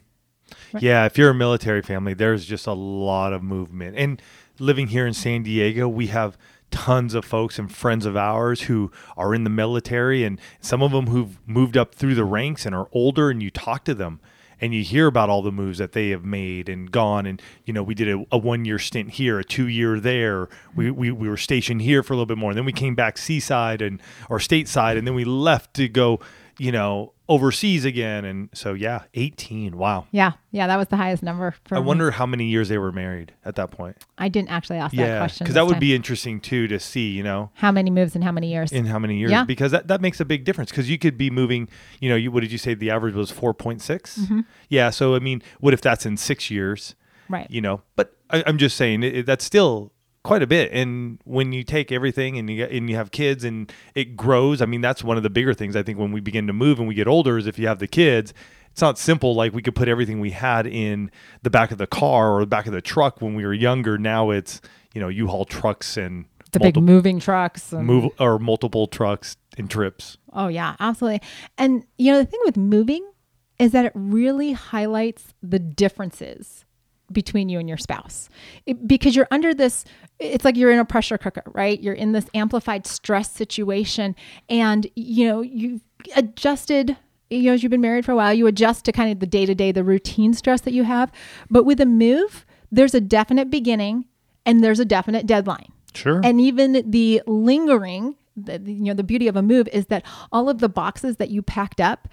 Yeah, 0.79 1.05
if 1.05 1.17
you're 1.17 1.29
a 1.29 1.35
military 1.35 1.81
family, 1.81 2.13
there's 2.13 2.45
just 2.45 2.67
a 2.67 2.73
lot 2.73 3.33
of 3.33 3.43
movement. 3.43 3.97
And 3.97 4.21
living 4.59 4.87
here 4.87 5.05
in 5.07 5.13
San 5.13 5.43
Diego, 5.43 5.87
we 5.87 6.07
have 6.07 6.37
tons 6.71 7.13
of 7.13 7.25
folks 7.25 7.57
and 7.57 7.73
friends 7.73 8.05
of 8.05 8.15
ours 8.15 8.61
who 8.61 8.91
are 9.17 9.33
in 9.33 9.43
the 9.43 9.49
military 9.49 10.23
and 10.23 10.39
some 10.61 10.83
of 10.83 10.91
them 10.91 11.07
who've 11.07 11.39
moved 11.47 11.75
up 11.75 11.95
through 11.95 12.15
the 12.15 12.23
ranks 12.23 12.65
and 12.65 12.75
are 12.75 12.87
older 12.91 13.29
and 13.29 13.41
you 13.41 13.49
talk 13.49 13.83
to 13.83 13.95
them 13.95 14.19
and 14.61 14.73
you 14.73 14.83
hear 14.83 15.07
about 15.07 15.29
all 15.29 15.41
the 15.41 15.51
moves 15.51 15.77
that 15.77 15.93
they 15.93 16.09
have 16.09 16.25
made 16.25 16.69
and 16.69 16.91
gone 16.91 17.25
and 17.25 17.41
you 17.65 17.73
know 17.73 17.81
we 17.81 17.95
did 17.95 18.07
a, 18.07 18.23
a 18.31 18.37
one 18.37 18.65
year 18.65 18.77
stint 18.77 19.11
here 19.11 19.39
a 19.39 19.43
two 19.43 19.67
year 19.67 19.99
there. 19.99 20.47
We, 20.75 20.91
we, 20.91 21.11
we 21.11 21.29
were 21.29 21.37
stationed 21.37 21.81
here 21.81 22.03
for 22.03 22.13
a 22.13 22.15
little 22.15 22.25
bit 22.25 22.37
more 22.37 22.51
and 22.51 22.57
then 22.57 22.65
we 22.65 22.73
came 22.73 22.95
back 22.95 23.17
seaside 23.17 23.81
and 23.81 24.01
or 24.29 24.37
stateside 24.37 24.97
and 24.97 25.07
then 25.07 25.15
we 25.15 25.25
left 25.25 25.73
to 25.75 25.87
go 25.87 26.19
you 26.57 26.71
know 26.71 27.13
overseas 27.29 27.85
again 27.85 28.25
and 28.25 28.49
so 28.53 28.73
yeah 28.73 29.03
18 29.13 29.77
wow 29.77 30.07
Yeah, 30.11 30.31
yeah, 30.51 30.65
that 30.67 30.77
was 30.77 30.87
the 30.87 30.97
highest 30.97 31.21
number. 31.21 31.53
For 31.65 31.75
i 31.75 31.79
me. 31.79 31.85
wonder 31.85 32.09
how 32.11 32.25
many 32.25 32.45
years 32.47 32.69
they 32.69 32.79
were 32.79 32.91
married 32.91 33.33
at 33.45 33.55
that 33.55 33.69
point 33.71 33.97
I 34.17 34.27
didn't 34.29 34.49
actually 34.49 34.79
ask 34.79 34.95
that 34.95 35.19
question 35.19 35.45
because 35.45 35.53
that 35.53 35.65
would 35.67 35.73
time. 35.73 35.79
be 35.79 35.93
interesting 35.95 36.39
too 36.41 36.67
to 36.67 36.79
see 36.79 37.11
you 37.11 37.21
know 37.23 37.51
how 37.53 37.71
many 37.71 37.91
moves 37.91 38.15
in 38.15 38.23
how 38.23 38.31
many 38.31 38.51
years. 38.51 38.71
in 38.71 38.85
how 38.87 38.97
many 38.97 39.17
years 39.17 39.31
Yeah. 39.31 39.43
because 39.45 39.71
that, 39.71 39.87
that 39.87 40.01
makes 40.01 40.19
a 40.19 40.25
big 40.25 40.43
difference 40.43 40.71
because 40.71 40.89
you 40.89 40.97
could 40.97 41.17
be 41.17 41.29
moving 41.29 41.69
you 42.01 42.09
know 42.09 42.15
you 42.15 42.31
what 42.31 42.41
did 42.41 42.51
you 42.51 42.57
say 42.57 42.73
the 42.73 42.89
average 42.89 43.13
was 43.13 43.31
4.6 43.31 43.77
Mm-hmm. 44.19 44.39
yeah 44.67 44.89
so 44.89 45.13
i 45.15 45.19
mean 45.19 45.41
what 45.59 45.73
if 45.75 45.81
that's 45.81 46.05
in 46.07 46.17
six 46.17 46.49
years 46.49 46.95
right. 47.29 47.49
you 47.51 47.61
know 47.61 47.83
but 47.95 48.15
I, 48.31 48.43
i'm 48.47 48.57
just 48.57 48.75
saying 48.75 49.03
it, 49.03 49.15
it- 49.19 49.25
that's 49.27 49.45
still 49.45 49.91
quite 50.23 50.41
a 50.41 50.47
bit 50.47 50.71
and 50.73 51.19
when 51.23 51.53
you 51.53 51.63
take 51.63 51.91
everything 51.91 52.37
and 52.37 52.49
you 52.49 52.57
get, 52.57 52.71
and 52.71 52.89
you 52.89 52.95
have 52.95 53.09
kids 53.11 53.43
and 53.43 53.71
it 53.95 54.15
grows 54.17 54.61
i 54.61 54.65
mean 54.65 54.81
that's 54.81 55.03
one 55.03 55.17
of 55.17 55.23
the 55.23 55.29
bigger 55.29 55.53
things 55.53 55.75
i 55.75 55.83
think 55.83 55.97
when 55.97 56.11
we 56.11 56.19
begin 56.19 56.45
to 56.45 56.53
move 56.53 56.77
and 56.77 56.87
we 56.87 56.93
get 56.93 57.07
older 57.07 57.37
is 57.37 57.47
if 57.47 57.57
you 57.57 57.67
have 57.67 57.79
the 57.79 57.87
kids 57.87 58.33
it's 58.69 58.81
not 58.81 58.97
simple 58.97 59.33
like 59.33 59.53
we 59.53 59.61
could 59.61 59.75
put 59.75 59.87
everything 59.87 60.19
we 60.19 60.31
had 60.31 60.67
in 60.67 61.09
the 61.41 61.49
back 61.49 61.71
of 61.71 61.77
the 61.77 61.87
car 61.87 62.33
or 62.33 62.41
the 62.41 62.47
back 62.47 62.67
of 62.67 62.73
the 62.73 62.81
truck 62.81 63.21
when 63.21 63.33
we 63.33 63.45
were 63.45 63.53
younger 63.53 63.97
now 63.97 64.29
it's 64.29 64.59
you 64.93 64.99
know 64.99 65.07
u-haul 65.07 65.45
trucks 65.45 65.95
and 65.95 66.25
the 66.51 66.59
big 66.59 66.81
moving 66.81 67.19
trucks. 67.19 67.71
And, 67.71 67.85
move 67.85 68.11
or 68.19 68.39
multiple 68.39 68.87
trucks 68.87 69.37
and 69.55 69.69
trips 69.69 70.17
Oh 70.33 70.47
yeah, 70.47 70.75
absolutely. 70.79 71.21
And 71.57 71.85
you 71.97 72.11
know 72.11 72.19
the 72.19 72.25
thing 72.25 72.39
with 72.45 72.57
moving 72.57 73.09
is 73.57 73.71
that 73.71 73.85
it 73.85 73.91
really 73.95 74.53
highlights 74.53 75.33
the 75.41 75.59
differences 75.59 76.65
between 77.11 77.49
you 77.49 77.59
and 77.59 77.67
your 77.67 77.77
spouse. 77.77 78.29
It- 78.65 78.87
because 78.87 79.15
you're 79.15 79.27
under 79.31 79.53
this 79.53 79.85
it's 80.19 80.43
like 80.43 80.57
you're 80.57 80.71
in 80.71 80.79
a 80.79 80.85
pressure 80.85 81.17
cooker 81.17 81.43
right? 81.53 81.81
You're 81.81 81.93
in 81.93 82.11
this 82.11 82.25
amplified 82.33 82.85
stress 82.85 83.31
situation. 83.31 84.15
And 84.49 84.87
you 84.95 85.27
know 85.27 85.41
you've 85.41 85.81
adjusted 86.15 86.97
you 87.29 87.43
know 87.43 87.53
as 87.53 87.63
you've 87.63 87.69
been 87.69 87.81
married 87.81 88.05
for 88.05 88.11
a 88.11 88.15
while 88.15 88.33
you 88.33 88.47
adjust 88.47 88.85
to 88.85 88.91
kind 88.91 89.11
of 89.11 89.19
the 89.19 89.27
day-to-day 89.27 89.71
the 89.71 89.83
routine 89.83 90.33
stress 90.33 90.61
that 90.61 90.73
you 90.73 90.83
have. 90.83 91.11
But 91.49 91.63
with 91.65 91.79
a 91.81 91.85
move 91.85 92.45
there's 92.71 92.93
a 92.93 93.01
definite 93.01 93.49
beginning 93.49 94.05
and 94.45 94.63
there's 94.63 94.79
a 94.79 94.85
definite 94.85 95.25
deadline. 95.25 95.71
Sure. 95.95 96.21
and 96.23 96.39
even 96.39 96.83
the 96.91 97.21
lingering 97.25 98.15
the, 98.37 98.59
the- 98.59 98.71
you 98.73 98.83
know 98.85 98.93
the 98.93 99.03
beauty 99.03 99.27
of 99.27 99.35
a 99.35 99.41
move 99.41 99.67
is 99.69 99.87
that 99.87 100.05
all 100.31 100.47
of 100.49 100.59
the 100.59 100.69
boxes 100.69 101.15
that 101.17 101.29
you 101.29 101.41
packed 101.41 101.81
up 101.81 102.07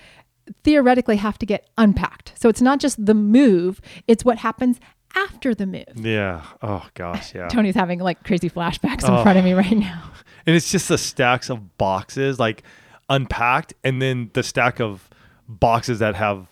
theoretically 0.62 1.17
have 1.17 1.38
to 1.38 1.47
get 1.47 1.69
unpacked 1.79 2.33
so 2.37 2.49
it's 2.49 2.62
not 2.62 2.79
just 2.79 3.05
the 3.05 3.15
move 3.15 3.81
it's 4.07 4.25
what 4.25 4.38
happens 4.38 4.81
after 5.15 5.55
the 5.55 5.67
move 5.67 5.85
yeah. 5.97 6.45
Oh 6.62 6.87
gosh. 6.95 7.35
Yeah. 7.35 7.49
tony's 7.50 7.75
having 7.75 8.00
like 8.00 8.23
crazy 8.25 8.50
flashbacks 8.50 9.05
in 9.05 9.15
oh. 9.15 9.23
front 9.23 9.38
of 9.38 9.45
me 9.45 9.53
right 9.53 9.76
now 9.76 10.12
and 10.47 10.55
it's 10.55 10.71
just 10.71 10.88
the 10.88 10.99
stacks 10.99 11.50
of 11.50 11.79
boxes 11.79 12.38
like 12.38 12.62
unpacked 13.09 13.75
and 13.85 14.03
then 14.03 14.31
the 14.35 14.43
stack 14.43 14.81
of 14.81 15.09
boxes 15.49 16.00
that 16.00 16.15
have 16.15 16.49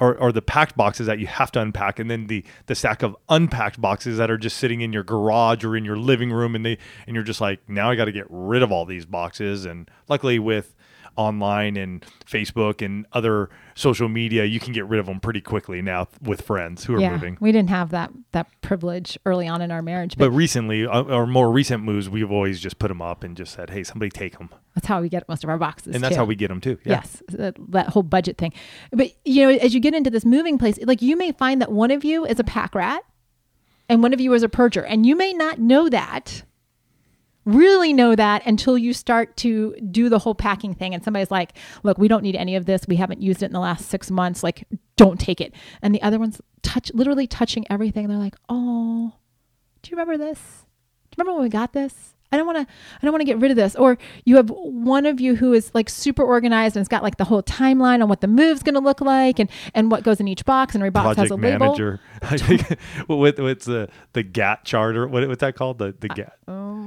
or, 0.00 0.16
or 0.16 0.32
the 0.32 0.42
packed 0.42 0.76
boxes 0.76 1.06
that 1.06 1.18
you 1.18 1.26
have 1.26 1.50
to 1.52 1.60
unpack 1.60 1.98
and 1.98 2.10
then 2.10 2.26
the 2.28 2.44
the 2.66 2.74
stack 2.74 3.02
of 3.02 3.16
unpacked 3.28 3.80
boxes 3.80 4.18
that 4.18 4.30
are 4.30 4.38
just 4.38 4.56
sitting 4.56 4.80
in 4.80 4.92
your 4.92 5.02
garage 5.02 5.64
or 5.64 5.76
in 5.76 5.84
your 5.84 5.96
living 5.96 6.30
room 6.30 6.54
and 6.54 6.64
they 6.64 6.78
and 7.06 7.14
you're 7.14 7.24
just 7.24 7.40
like 7.40 7.60
now 7.68 7.90
I 7.90 7.96
got 7.96 8.06
to 8.06 8.12
get 8.12 8.26
rid 8.28 8.62
of 8.62 8.72
all 8.72 8.84
these 8.84 9.06
boxes 9.06 9.64
and 9.64 9.90
luckily 10.08 10.38
with 10.38 10.74
online 11.18 11.76
and 11.76 12.04
Facebook 12.24 12.84
and 12.84 13.06
other 13.12 13.50
social 13.74 14.08
media 14.08 14.44
you 14.44 14.58
can 14.58 14.72
get 14.72 14.86
rid 14.86 14.98
of 14.98 15.06
them 15.06 15.20
pretty 15.20 15.40
quickly 15.40 15.80
now 15.80 16.06
with 16.20 16.40
friends 16.40 16.84
who 16.84 16.94
are 16.94 17.00
yeah 17.00 17.10
moving 17.10 17.36
we 17.40 17.52
didn't 17.52 17.70
have 17.70 17.90
that 17.90 18.10
that 18.32 18.46
privilege 18.60 19.18
early 19.24 19.46
on 19.46 19.62
in 19.62 19.70
our 19.70 19.82
marriage 19.82 20.16
but, 20.16 20.26
but 20.26 20.30
recently 20.30 20.84
uh, 20.84 21.02
or 21.02 21.26
more 21.26 21.50
recent 21.52 21.84
moves 21.84 22.08
we've 22.08 22.30
always 22.30 22.58
just 22.58 22.78
put 22.80 22.88
them 22.88 23.00
up 23.00 23.22
and 23.22 23.36
just 23.36 23.52
said 23.52 23.70
hey 23.70 23.84
somebody 23.84 24.10
take 24.10 24.36
them 24.38 24.50
that's 24.74 24.86
how 24.86 25.00
we 25.00 25.08
get 25.08 25.28
most 25.28 25.44
of 25.44 25.50
our 25.50 25.58
boxes 25.58 25.94
and 25.94 26.02
that's 26.02 26.14
too. 26.14 26.18
how 26.18 26.24
we 26.24 26.34
get 26.34 26.48
them 26.48 26.60
too 26.60 26.76
yeah 26.84 26.98
Yes, 26.98 27.22
that, 27.28 27.56
that 27.68 27.88
whole 27.88 28.02
budget 28.02 28.38
thing. 28.38 28.52
But 28.92 29.12
you 29.24 29.42
know, 29.42 29.50
as 29.50 29.74
you 29.74 29.80
get 29.80 29.94
into 29.94 30.10
this 30.10 30.24
moving 30.24 30.58
place, 30.58 30.78
like 30.82 31.02
you 31.02 31.16
may 31.16 31.32
find 31.32 31.60
that 31.60 31.70
one 31.70 31.90
of 31.90 32.04
you 32.04 32.24
is 32.24 32.40
a 32.40 32.44
pack 32.44 32.74
rat 32.74 33.02
and 33.88 34.02
one 34.02 34.12
of 34.12 34.20
you 34.20 34.32
is 34.34 34.42
a 34.42 34.48
purger, 34.48 34.84
and 34.86 35.06
you 35.06 35.16
may 35.16 35.32
not 35.32 35.58
know 35.58 35.88
that. 35.88 36.42
Really 37.48 37.94
know 37.94 38.14
that 38.14 38.46
until 38.46 38.76
you 38.76 38.92
start 38.92 39.38
to 39.38 39.74
do 39.90 40.10
the 40.10 40.18
whole 40.18 40.34
packing 40.34 40.74
thing, 40.74 40.92
and 40.92 41.02
somebody's 41.02 41.30
like, 41.30 41.56
"Look, 41.82 41.96
we 41.96 42.06
don't 42.06 42.22
need 42.22 42.36
any 42.36 42.56
of 42.56 42.66
this. 42.66 42.86
We 42.86 42.96
haven't 42.96 43.22
used 43.22 43.42
it 43.42 43.46
in 43.46 43.52
the 43.52 43.58
last 43.58 43.88
six 43.88 44.10
months. 44.10 44.42
Like, 44.42 44.68
don't 44.96 45.18
take 45.18 45.40
it." 45.40 45.54
And 45.80 45.94
the 45.94 46.02
other 46.02 46.18
one's 46.18 46.42
touch, 46.62 46.90
literally 46.92 47.26
touching 47.26 47.64
everything. 47.70 48.06
They're 48.06 48.18
like, 48.18 48.36
"Oh, 48.50 49.14
do 49.80 49.90
you 49.90 49.96
remember 49.96 50.22
this? 50.22 50.38
Do 51.10 51.16
you 51.16 51.22
remember 51.22 51.36
when 51.38 51.44
we 51.44 51.48
got 51.48 51.72
this? 51.72 52.14
I 52.30 52.36
don't 52.36 52.46
want 52.46 52.58
to. 52.58 52.62
I 52.62 53.00
don't 53.02 53.12
want 53.12 53.20
to 53.20 53.26
get 53.26 53.38
rid 53.38 53.50
of 53.50 53.56
this." 53.56 53.74
Or 53.76 53.98
you 54.24 54.36
have 54.36 54.50
one 54.50 55.06
of 55.06 55.20
you 55.20 55.36
who 55.36 55.52
is 55.52 55.70
like 55.74 55.88
super 55.88 56.22
organized 56.22 56.76
and 56.76 56.80
it's 56.82 56.88
got 56.88 57.02
like 57.02 57.16
the 57.16 57.24
whole 57.24 57.42
timeline 57.42 58.02
on 58.02 58.08
what 58.08 58.20
the 58.20 58.26
move's 58.28 58.62
going 58.62 58.74
to 58.74 58.80
look 58.80 59.00
like 59.00 59.38
and 59.38 59.48
and 59.74 59.90
what 59.90 60.02
goes 60.02 60.20
in 60.20 60.28
each 60.28 60.44
box. 60.44 60.74
And 60.74 60.82
every 60.82 60.90
box 60.90 61.16
has 61.16 61.28
project 61.28 61.30
a 61.30 61.34
label. 61.34 61.66
manager. 61.66 62.00
Think 62.22 62.78
what, 63.06 63.38
what's 63.38 63.64
the 63.64 63.88
the 64.12 64.22
GAT 64.22 64.64
chart 64.64 64.96
or 64.96 65.06
what, 65.06 65.26
what's 65.28 65.40
that 65.40 65.54
called? 65.54 65.78
The 65.78 65.94
the 65.98 66.08
GAT. 66.08 66.32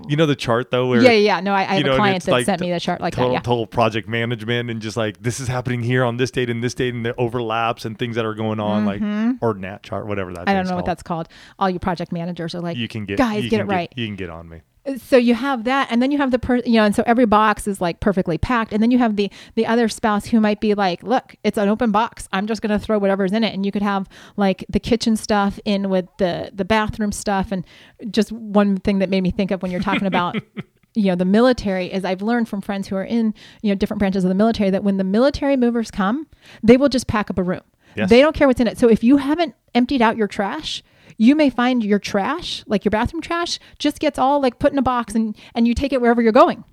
you 0.10 0.16
know 0.16 0.26
the 0.26 0.36
chart 0.36 0.72
though 0.72 0.88
where 0.88 1.00
Uh, 1.00 1.04
Yeah, 1.04 1.12
yeah. 1.12 1.40
No, 1.40 1.54
I, 1.54 1.62
I 1.62 1.64
have 1.76 1.86
know, 1.86 1.94
a 1.94 1.96
client 1.98 2.24
that 2.26 2.32
like 2.32 2.46
sent 2.46 2.60
t- 2.60 2.66
me 2.68 2.72
the 2.74 2.80
chart 2.80 3.02
like 3.02 3.14
total, 3.14 3.30
that. 3.30 3.34
Yeah. 3.36 3.40
total 3.42 3.66
project 3.68 4.08
management 4.08 4.70
and 4.70 4.82
just 4.82 4.98
like 4.98 5.22
this 5.22 5.40
is 5.40 5.48
happening 5.48 5.82
here 5.82 6.04
on 6.04 6.18
this 6.18 6.32
date 6.32 6.50
and 6.50 6.64
this 6.64 6.74
date 6.74 6.94
and 6.94 7.06
the 7.06 7.16
overlaps 7.20 7.86
and 7.86 7.98
things 7.98 8.16
that 8.16 8.26
are 8.26 8.34
going 8.36 8.60
on 8.60 8.86
like 8.86 9.02
or 9.42 9.54
NAT 9.54 9.84
chart 9.84 10.08
whatever 10.08 10.34
that 10.34 10.42
Mm-hmm. 10.42 10.50
I 10.50 10.54
don't 10.54 10.68
know 10.68 10.76
what 10.76 10.86
that's 10.86 11.04
called. 11.04 11.28
All 11.60 11.70
you 11.70 11.78
project 11.80 12.12
managers 12.12 12.56
are 12.56 12.62
like, 12.62 12.78
you 12.78 12.88
can 12.88 13.06
get 13.06 13.18
guys, 13.18 13.48
get 13.50 13.62
it 13.62 13.66
right. 13.66 13.92
you 13.96 14.08
can 14.08 14.16
get 14.16 14.30
on 14.30 14.50
me 14.50 14.62
so 14.98 15.16
you 15.16 15.36
have 15.36 15.64
that 15.64 15.88
and 15.92 16.02
then 16.02 16.12
you 16.12 16.18
have 16.18 16.32
the 16.32 16.40
per 16.40 16.58
you 16.58 16.74
know 16.74 16.84
and 16.84 16.96
so 16.96 17.04
every 17.06 17.26
box 17.26 17.68
is 17.68 17.80
like 17.80 18.00
perfectly 18.00 18.38
packed 18.38 18.74
and 18.74 18.82
then 18.82 18.90
you 18.90 18.98
have 18.98 19.16
the 19.16 19.30
the 19.56 19.66
other 19.66 19.88
spouse 19.88 20.28
who 20.28 20.40
might 20.40 20.60
be 20.60 20.74
like 20.74 21.04
look 21.04 21.36
it's 21.44 21.58
an 21.58 21.70
open 21.70 21.92
box. 21.92 22.28
I'm 22.32 22.48
just 22.48 22.62
going 22.62 22.78
to 22.78 22.84
throw 22.84 22.98
whatever's 22.98 23.32
in 23.32 23.44
it 23.44 23.54
and 23.54 23.66
you 23.66 23.72
could 23.72 23.82
have 23.82 24.08
like 24.38 24.66
the 24.70 24.80
kitchen 24.80 25.16
stuff 25.16 25.60
in 25.66 25.90
with 25.90 26.08
the 26.18 26.52
the 26.54 26.66
bathroom 26.66 27.12
stuff 27.12 27.52
and 27.52 27.66
just 28.10 28.32
one 28.32 28.78
thing 28.78 29.00
that 29.00 29.10
made 29.10 29.22
me 29.22 29.32
think 29.32 29.52
of 29.52 29.62
when 29.62 29.72
you're 29.72 29.82
talking 29.82 30.08
about 30.08 30.36
you 30.96 31.06
know 31.06 31.16
the 31.16 31.26
military 31.26 31.92
is 31.92 32.04
i've 32.04 32.22
learned 32.22 32.50
from 32.50 32.60
friends 32.60 32.88
who 32.88 32.96
are 32.96 33.04
in 33.04 33.34
you 33.62 33.70
know 33.70 33.76
different 33.76 34.00
branches 34.00 34.24
of 34.24 34.30
the 34.30 34.36
military 34.36 34.70
that 34.70 34.84
when 34.84 34.98
the 34.98 35.04
military 35.04 35.56
movers 35.56 35.92
come 35.92 36.28
they 36.64 36.76
will 36.78 36.90
just 36.90 37.08
pack 37.08 37.30
up 37.30 37.38
a 37.38 37.44
room. 37.44 37.62
Yes. 37.96 38.10
they 38.10 38.22
don't 38.22 38.34
care 38.34 38.48
what's 38.48 38.62
in 38.62 38.68
it. 38.68 38.78
So 38.78 38.88
if 38.88 39.04
you 39.04 39.18
haven't 39.18 39.54
emptied 39.76 40.02
out 40.02 40.16
your 40.16 40.28
trash 40.28 40.82
you 41.26 41.36
may 41.36 41.50
find 41.50 41.84
your 41.84 42.00
trash 42.00 42.64
like 42.74 42.84
your 42.86 42.90
bathroom 42.98 43.22
trash 43.22 43.60
just 43.78 44.00
gets 44.00 44.18
all 44.18 44.42
like 44.42 44.58
put 44.64 44.72
in 44.74 44.78
a 44.80 44.82
box 44.94 45.14
and 45.16 45.36
and 45.56 45.68
you 45.68 45.74
take 45.76 45.94
it 45.94 46.02
wherever 46.02 46.22
you're 46.22 46.32
going 46.46 46.64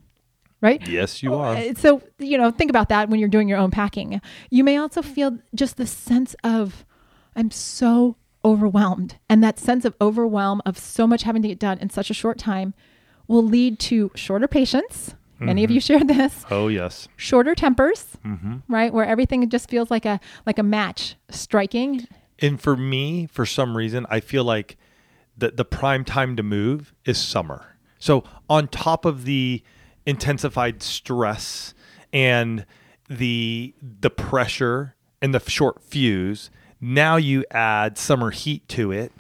right? 0.61 0.81
Yes 0.89 1.23
you 1.23 1.35
are. 1.35 1.55
Uh, 1.57 1.75
so 1.75 2.03
you 2.19 2.37
know 2.39 2.51
think 2.51 2.71
about 2.71 2.89
that 2.89 3.09
when 3.09 3.21
you're 3.21 3.29
doing 3.37 3.49
your 3.49 3.59
own 3.59 3.71
packing. 3.71 4.21
You 4.51 4.65
may 4.65 4.77
also 4.77 5.03
feel 5.03 5.39
just 5.55 5.77
the 5.77 5.87
sense 5.87 6.35
of 6.43 6.85
i'm 7.37 7.51
so 7.51 8.17
overwhelmed 8.45 9.17
and 9.29 9.43
that 9.45 9.59
sense 9.59 9.85
of 9.85 9.95
overwhelm 10.01 10.63
of 10.65 10.79
so 10.79 11.07
much 11.07 11.23
having 11.25 11.43
to 11.43 11.49
get 11.49 11.59
done 11.59 11.79
in 11.79 11.91
such 11.91 12.09
a 12.11 12.15
short 12.15 12.39
time 12.39 12.73
will 13.29 13.43
lead 13.57 13.79
to 13.79 14.11
shorter 14.15 14.49
patience. 14.49 15.15
Many 15.41 15.63
of 15.63 15.71
you 15.71 15.81
shared 15.81 16.09
this. 16.09 16.45
Oh 16.51 16.67
yes. 16.69 17.07
Shorter 17.17 17.55
tempers 17.55 18.07
Mm-hmm. 18.25 18.57
right 18.69 18.93
where 18.93 19.07
everything 19.07 19.49
just 19.51 19.69
feels 19.71 19.91
like 19.91 20.07
a 20.07 20.19
like 20.47 20.59
a 20.59 20.63
match 20.65 21.15
striking 21.31 22.07
and 22.41 22.61
for 22.61 22.77
me 22.77 23.27
for 23.27 23.45
some 23.45 23.77
reason 23.77 24.07
i 24.11 24.21
feel 24.21 24.45
like 24.45 24.77
the 25.39 25.53
the 25.53 25.65
prime 25.65 26.05
time 26.05 26.37
to 26.37 26.43
move 26.43 26.93
is 27.05 27.17
summer. 27.17 27.77
So 27.99 28.25
on 28.51 28.69
top 28.69 29.05
of 29.05 29.25
the 29.25 29.63
intensified 30.05 30.83
stress 30.83 31.75
and 32.13 32.67
the 33.09 33.75
the 33.81 34.11
pressure 34.11 34.97
and 35.23 35.35
the 35.35 35.41
short 35.41 35.83
fuse 35.83 36.51
now 36.81 37.17
you 37.17 37.45
add 37.51 37.99
summer 37.99 38.31
heat 38.31 38.69
to 38.69 38.93
it 38.93 39.13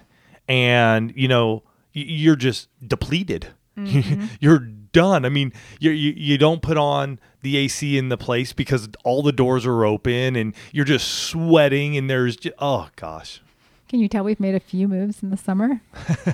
and 0.46 1.12
you 1.16 1.28
know 1.28 1.62
you're 1.92 2.36
just 2.36 2.68
depleted. 2.86 3.48
Mm-hmm. 3.78 4.24
You're 4.40 4.68
done 4.98 5.24
i 5.24 5.28
mean 5.28 5.52
you, 5.78 5.90
you 5.90 6.12
you 6.16 6.36
don't 6.36 6.60
put 6.62 6.76
on 6.76 7.18
the 7.42 7.56
ac 7.56 7.96
in 7.96 8.08
the 8.08 8.16
place 8.16 8.52
because 8.52 8.88
all 9.04 9.22
the 9.22 9.32
doors 9.32 9.64
are 9.64 9.84
open 9.84 10.34
and 10.34 10.54
you're 10.72 10.84
just 10.84 11.06
sweating 11.08 11.96
and 11.96 12.10
there's 12.10 12.36
just, 12.36 12.54
oh 12.58 12.88
gosh 12.96 13.40
Can 13.88 14.00
you 14.00 14.08
tell 14.08 14.24
we've 14.24 14.40
made 14.40 14.54
a 14.54 14.60
few 14.60 14.86
moves 14.88 15.22
in 15.22 15.30
the 15.30 15.36
summer? 15.36 15.80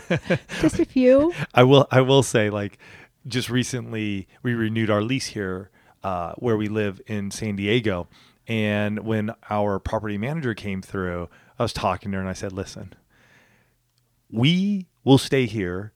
Just 0.61 0.81
a 0.81 0.85
few. 0.85 1.33
I 1.55 1.63
will 1.63 1.87
I 1.91 2.01
will 2.01 2.23
say 2.25 2.51
like 2.51 2.79
just 3.27 3.49
recently 3.49 4.27
we 4.43 4.55
renewed 4.55 4.91
our 4.91 5.03
lease 5.03 5.29
here 5.39 5.71
uh, 6.03 6.33
where 6.45 6.57
we 6.57 6.69
live 6.69 7.01
in 7.07 7.31
San 7.31 7.57
Diego 7.57 8.09
and 8.49 8.99
when 9.11 9.31
our 9.49 9.79
property 9.79 10.19
manager 10.19 10.53
came 10.55 10.83
through 10.83 11.29
I 11.59 11.63
was 11.63 11.73
talking 11.73 12.11
to 12.11 12.17
her 12.17 12.21
and 12.21 12.29
I 12.29 12.35
said 12.35 12.53
listen 12.53 12.93
we 14.31 14.89
will 15.05 15.19
stay 15.19 15.47
here 15.47 15.93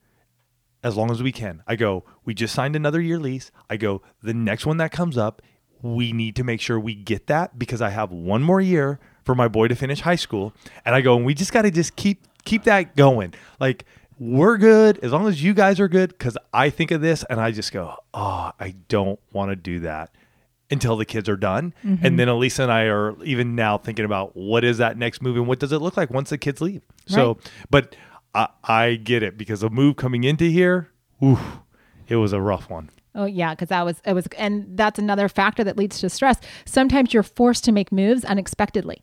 as 0.82 0.96
long 0.96 1.10
as 1.10 1.22
we 1.22 1.32
can. 1.32 1.62
I 1.66 1.76
go 1.76 2.04
we 2.24 2.34
just 2.34 2.54
signed 2.54 2.76
another 2.76 3.00
year 3.00 3.18
lease. 3.18 3.50
I 3.68 3.76
go 3.76 4.02
the 4.22 4.34
next 4.34 4.66
one 4.66 4.76
that 4.78 4.92
comes 4.92 5.18
up 5.18 5.42
we 5.82 6.12
need 6.12 6.36
to 6.36 6.44
make 6.44 6.60
sure 6.60 6.78
we 6.78 6.94
get 6.94 7.26
that 7.28 7.58
because 7.58 7.80
I 7.80 7.90
have 7.90 8.10
one 8.10 8.42
more 8.42 8.60
year 8.60 8.98
for 9.24 9.34
my 9.34 9.48
boy 9.48 9.68
to 9.68 9.74
finish 9.74 10.00
high 10.00 10.16
school 10.16 10.52
and 10.84 10.94
I 10.94 11.00
go 11.00 11.16
and 11.16 11.24
we 11.24 11.34
just 11.34 11.52
got 11.52 11.62
to 11.62 11.70
just 11.70 11.96
keep 11.96 12.26
keep 12.44 12.64
that 12.64 12.96
going. 12.96 13.34
Like 13.60 13.84
we're 14.18 14.56
good 14.56 14.98
as 14.98 15.12
long 15.12 15.28
as 15.28 15.42
you 15.42 15.54
guys 15.54 15.78
are 15.78 15.88
good 15.88 16.10
because 16.10 16.36
I 16.52 16.70
think 16.70 16.90
of 16.90 17.00
this 17.00 17.24
and 17.30 17.40
I 17.40 17.52
just 17.52 17.72
go, 17.72 17.96
oh, 18.14 18.52
I 18.58 18.74
don't 18.88 19.20
want 19.32 19.50
to 19.50 19.56
do 19.56 19.80
that 19.80 20.10
until 20.70 20.96
the 20.96 21.04
kids 21.04 21.28
are 21.28 21.36
done. 21.36 21.72
And 21.82 21.98
mm-hmm. 21.98 22.16
then 22.16 22.28
Alisa 22.28 22.60
and 22.60 22.72
I 22.72 22.82
are 22.84 23.22
even 23.22 23.54
now 23.54 23.78
thinking 23.78 24.04
about 24.04 24.36
what 24.36 24.64
is 24.64 24.78
that 24.78 24.98
next 24.98 25.22
move 25.22 25.36
and 25.36 25.46
what 25.46 25.60
does 25.60 25.72
it 25.72 25.78
look 25.78 25.96
like 25.96 26.10
once 26.10 26.30
the 26.30 26.38
kids 26.38 26.60
leave. 26.60 26.82
So, 27.06 27.38
but 27.70 27.96
I, 28.34 28.48
I 28.64 28.94
get 28.96 29.22
it 29.22 29.36
because 29.38 29.60
the 29.60 29.70
move 29.70 29.96
coming 29.96 30.24
into 30.24 30.44
here, 30.44 30.90
oof, 31.24 31.40
it 32.08 32.16
was 32.16 32.32
a 32.32 32.40
rough 32.40 32.68
one. 32.70 32.90
Oh 33.14 33.24
yeah, 33.24 33.54
because 33.54 33.68
that 33.68 33.84
was 33.84 34.00
it 34.04 34.12
was, 34.12 34.26
and 34.38 34.76
that's 34.76 34.98
another 34.98 35.28
factor 35.28 35.64
that 35.64 35.76
leads 35.76 35.98
to 36.00 36.08
stress. 36.10 36.38
Sometimes 36.64 37.12
you're 37.12 37.22
forced 37.22 37.64
to 37.64 37.72
make 37.72 37.90
moves 37.90 38.24
unexpectedly. 38.24 39.02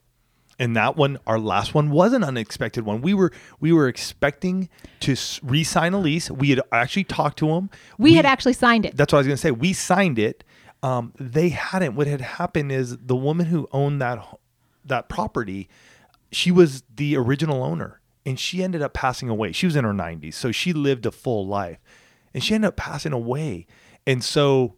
and 0.58 0.74
that 0.74 0.96
one 0.96 1.18
our 1.26 1.38
last 1.38 1.74
one 1.74 1.90
was 1.90 2.14
an 2.14 2.24
unexpected 2.24 2.82
one 2.86 3.02
we 3.02 3.12
were 3.12 3.30
we 3.60 3.72
were 3.74 3.88
expecting 3.88 4.70
to 5.00 5.14
re-sign 5.42 5.92
a 5.92 5.98
lease 5.98 6.30
we 6.30 6.48
had 6.48 6.60
actually 6.72 7.04
talked 7.04 7.38
to 7.38 7.46
them 7.48 7.68
We, 7.98 8.14
had 8.14 8.24
actually 8.24 8.54
signed 8.54 8.86
it. 8.86 8.96
that's 8.96 9.12
what 9.12 9.18
i 9.18 9.20
was 9.20 9.26
going 9.26 9.36
to 9.36 9.40
say 9.42 9.50
we 9.50 9.74
signed 9.74 10.18
it 10.18 10.44
um, 10.82 11.12
they 11.20 11.50
hadn't 11.50 11.94
what 11.94 12.06
had 12.06 12.22
happened 12.22 12.72
is 12.72 12.96
the 12.96 13.16
woman 13.16 13.46
who 13.46 13.68
owned 13.72 14.00
that 14.00 14.18
that 14.86 15.10
property 15.10 15.68
she 16.32 16.50
was 16.50 16.82
the 16.94 17.16
original 17.18 17.62
owner 17.62 18.00
and 18.26 18.38
she 18.38 18.62
ended 18.62 18.82
up 18.82 18.92
passing 18.92 19.30
away 19.30 19.52
she 19.52 19.64
was 19.64 19.76
in 19.76 19.84
her 19.84 19.94
90s 19.94 20.34
so 20.34 20.52
she 20.52 20.74
lived 20.74 21.06
a 21.06 21.10
full 21.10 21.46
life 21.46 21.78
and 22.34 22.44
she 22.44 22.54
ended 22.54 22.68
up 22.68 22.76
passing 22.76 23.12
away 23.12 23.66
and 24.06 24.22
so 24.22 24.76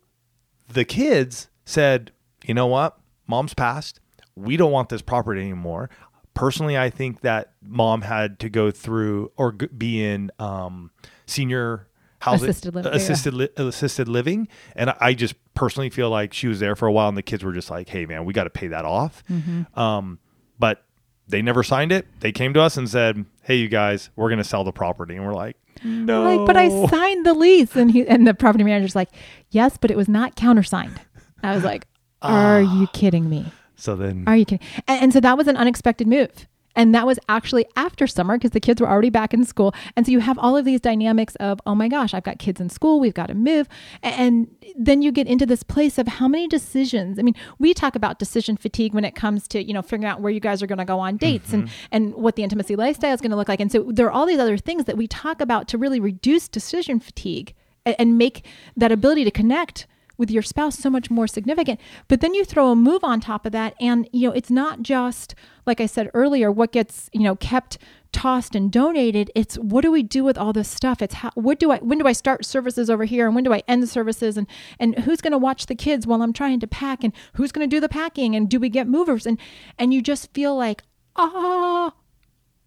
the 0.69 0.85
kids 0.85 1.49
said, 1.65 2.13
you 2.45 2.55
know 2.55 2.67
what? 2.67 2.99
Mom's 3.27 3.55
passed. 3.55 4.01
We 4.35 4.57
don't 4.57 4.73
want 4.73 4.89
this 4.89 5.03
property 5.03 5.41
anymore. 5.41 5.91
personally, 6.35 6.79
I 6.79 6.89
think 6.91 7.23
that 7.23 7.53
mom 7.63 8.03
had 8.03 8.39
to 8.41 8.49
go 8.49 8.71
through 8.71 9.33
or 9.37 9.53
be 9.53 10.05
in 10.05 10.31
um, 10.39 10.91
senior 11.27 11.89
housing, 12.21 12.49
Assisted 12.49 12.75
living, 12.75 12.93
yeah. 12.93 12.97
assisted, 12.97 13.35
li- 13.35 13.49
assisted 13.57 14.09
living, 14.09 14.49
and 14.77 14.95
I 15.01 15.15
just 15.15 15.35
personally 15.55 15.91
feel 15.91 16.11
like 16.11 16.33
she 16.33 16.49
was 16.49 16.61
there 16.61 16.77
for 16.77 16.87
a 16.87 16.93
while, 16.93 17.09
and 17.09 17.17
the 17.17 17.23
kids 17.23 17.45
were 17.45 17.53
just 17.53 17.71
like, 17.71 17.89
"Hey, 17.89 18.07
man, 18.07 18.25
we 18.25 18.33
got 18.33 18.45
to 18.45 18.51
pay 18.51 18.69
that 18.69 18.85
off." 18.85 19.25
Mm-hmm. 19.31 19.79
Um, 19.79 20.19
but 20.59 20.85
they 21.29 21.43
never 21.43 21.63
signed 21.63 21.93
it. 21.93 22.07
They 22.21 22.33
came 22.33 22.55
to 22.55 22.61
us 22.61 22.77
and 22.77 22.89
said, 22.89 23.25
"Hey, 23.43 23.57
you 23.57 23.69
guys, 23.69 24.11
we're 24.17 24.29
going 24.29 24.39
to 24.39 24.45
sell 24.45 24.65
the 24.65 24.73
property," 24.73 25.17
and 25.17 25.25
we're 25.27 25.35
like, 25.35 25.57
"No." 25.85 26.37
Like, 26.37 26.47
but 26.47 26.57
I 26.57 26.69
signed 26.89 27.25
the 27.27 27.35
lease, 27.35 27.77
and 27.77 27.91
he 27.91 28.07
and 28.07 28.27
the 28.27 28.35
property 28.35 28.65
manager's 28.65 28.97
like, 28.97 29.11
yes, 29.51 29.77
but 29.79 29.91
it 29.91 29.97
was 29.97 30.09
not 30.09 30.37
countersigned. 30.37 31.01
I 31.43 31.55
was 31.55 31.65
like, 31.65 31.87
are 32.23 32.61
Ah. 32.63 32.81
you 32.81 32.87
kidding 32.89 33.29
me? 33.31 33.47
So 33.77 33.95
then, 33.95 34.25
Are 34.27 34.37
you 34.37 34.45
kidding? 34.45 34.67
And, 34.89 35.03
and 35.05 35.13
so 35.13 35.21
that 35.21 35.37
was 35.39 35.47
an 35.47 35.57
unexpected 35.57 36.07
move. 36.09 36.49
And 36.79 36.95
that 36.95 37.07
was 37.07 37.19
actually 37.29 37.67
after 37.77 38.07
summer 38.07 38.39
because 38.39 38.53
the 38.53 38.61
kids 38.61 38.81
were 38.81 38.89
already 38.89 39.11
back 39.11 39.35
in 39.35 39.45
school. 39.45 39.75
And 39.97 40.07
so 40.07 40.13
you 40.13 40.21
have 40.21 40.39
all 40.39 40.57
of 40.57 40.65
these 40.65 40.81
dynamics 40.81 41.35
of, 41.37 41.61
oh 41.67 41.75
my 41.75 41.89
gosh, 41.89 42.15
I've 42.15 42.23
got 42.23 42.39
kids 42.39 42.61
in 42.61 42.69
school, 42.69 43.01
we've 43.01 43.13
got 43.13 43.27
to 43.27 43.35
move. 43.35 43.69
And 44.03 44.49
then 44.77 45.03
you 45.03 45.11
get 45.11 45.27
into 45.27 45.45
this 45.45 45.65
place 45.65 45.99
of 45.99 46.07
how 46.07 46.29
many 46.29 46.47
decisions. 46.47 47.19
I 47.19 47.23
mean, 47.23 47.35
we 47.59 47.75
talk 47.75 47.97
about 47.97 48.21
decision 48.21 48.57
fatigue 48.57 48.95
when 48.95 49.05
it 49.05 49.17
comes 49.17 49.49
to, 49.49 49.63
you 49.63 49.75
know, 49.75 49.83
figuring 49.83 50.05
out 50.05 50.21
where 50.21 50.31
you 50.31 50.39
guys 50.39 50.63
are 50.63 50.69
going 50.69 50.79
to 50.79 50.85
go 50.85 51.01
on 51.01 51.17
dates 51.17 51.53
and, 51.53 51.65
mm-hmm. 51.65 51.87
and 51.91 52.15
what 52.15 52.37
the 52.37 52.45
intimacy 52.45 52.77
lifestyle 52.77 53.13
is 53.13 53.21
going 53.21 53.33
to 53.33 53.37
look 53.37 53.49
like. 53.49 53.61
And 53.61 53.73
so 53.73 53.91
there 53.91 54.07
are 54.07 54.13
all 54.13 54.25
these 54.25 54.39
other 54.39 54.57
things 54.57 54.85
that 54.85 54.97
we 54.97 55.09
talk 55.09 55.41
about 55.41 55.67
to 55.69 55.79
really 55.79 55.99
reduce 55.99 56.47
decision 56.47 57.01
fatigue 57.01 57.55
and, 57.85 57.97
and 57.99 58.19
make 58.19 58.47
that 58.77 58.93
ability 58.93 59.25
to 59.25 59.33
connect 59.33 59.89
with 60.19 60.31
your 60.31 60.43
spouse 60.43 60.79
so 60.79 60.91
much 60.91 61.11
more 61.11 61.27
significant. 61.27 61.81
But 62.09 62.21
then 62.21 62.35
you 62.35 62.45
throw 62.45 62.71
a 62.71 62.77
move 62.77 63.03
on 63.03 63.21
top 63.21 63.47
of 63.47 63.53
that 63.53 63.75
and 63.81 64.09
you 64.13 64.29
know 64.29 64.35
it's 64.35 64.51
not 64.51 64.83
just 64.83 65.35
like 65.65 65.81
I 65.81 65.87
said 65.87 66.11
earlier 66.13 66.51
what 66.51 66.73
gets, 66.73 67.09
you 67.13 67.23
know, 67.23 67.37
kept 67.37 67.79
tossed 68.13 68.55
and 68.55 68.73
donated. 68.73 69.31
It's 69.35 69.57
what 69.57 69.83
do 69.83 69.91
we 69.91 70.03
do 70.03 70.25
with 70.25 70.37
all 70.37 70.53
this 70.53 70.69
stuff? 70.69 71.01
It's 71.01 71.15
how 71.15 71.31
what 71.35 71.59
do 71.61 71.71
I 71.71 71.79
when 71.79 71.99
do 71.99 72.07
I 72.07 72.13
start 72.13 72.45
services 72.45 72.91
over 72.91 73.05
here 73.05 73.27
and 73.27 73.35
when 73.35 73.45
do 73.45 73.53
I 73.53 73.63
end 73.69 73.89
services 73.89 74.37
and 74.37 74.47
and 74.79 74.99
who's 75.01 75.21
going 75.21 75.33
to 75.33 75.39
watch 75.39 75.67
the 75.67 75.75
kids 75.75 76.07
while 76.07 76.23
I'm 76.23 76.33
trying 76.33 76.61
to 76.61 76.67
pack 76.67 77.05
and 77.05 77.13
who's 77.35 77.53
going 77.53 77.69
to 77.69 77.75
do 77.75 77.81
the 77.81 77.89
packing 77.89 78.35
and 78.35 78.49
do 78.49 78.59
we 78.59 78.69
get 78.69 78.89
movers 78.89 79.25
and 79.27 79.39
and 79.79 79.95
you 79.95 80.03
just 80.03 80.33
feel 80.35 80.57
like, 80.57 80.83
"Ah, 81.17 81.93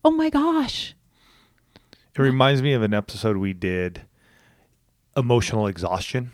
oh 0.06 0.12
my 0.12 0.30
gosh." 0.30 0.96
it 2.14 2.22
reminds 2.22 2.62
me 2.62 2.74
of 2.74 2.82
an 2.82 2.94
episode 2.94 3.38
we 3.38 3.54
did, 3.54 4.02
emotional 5.16 5.66
exhaustion, 5.68 6.32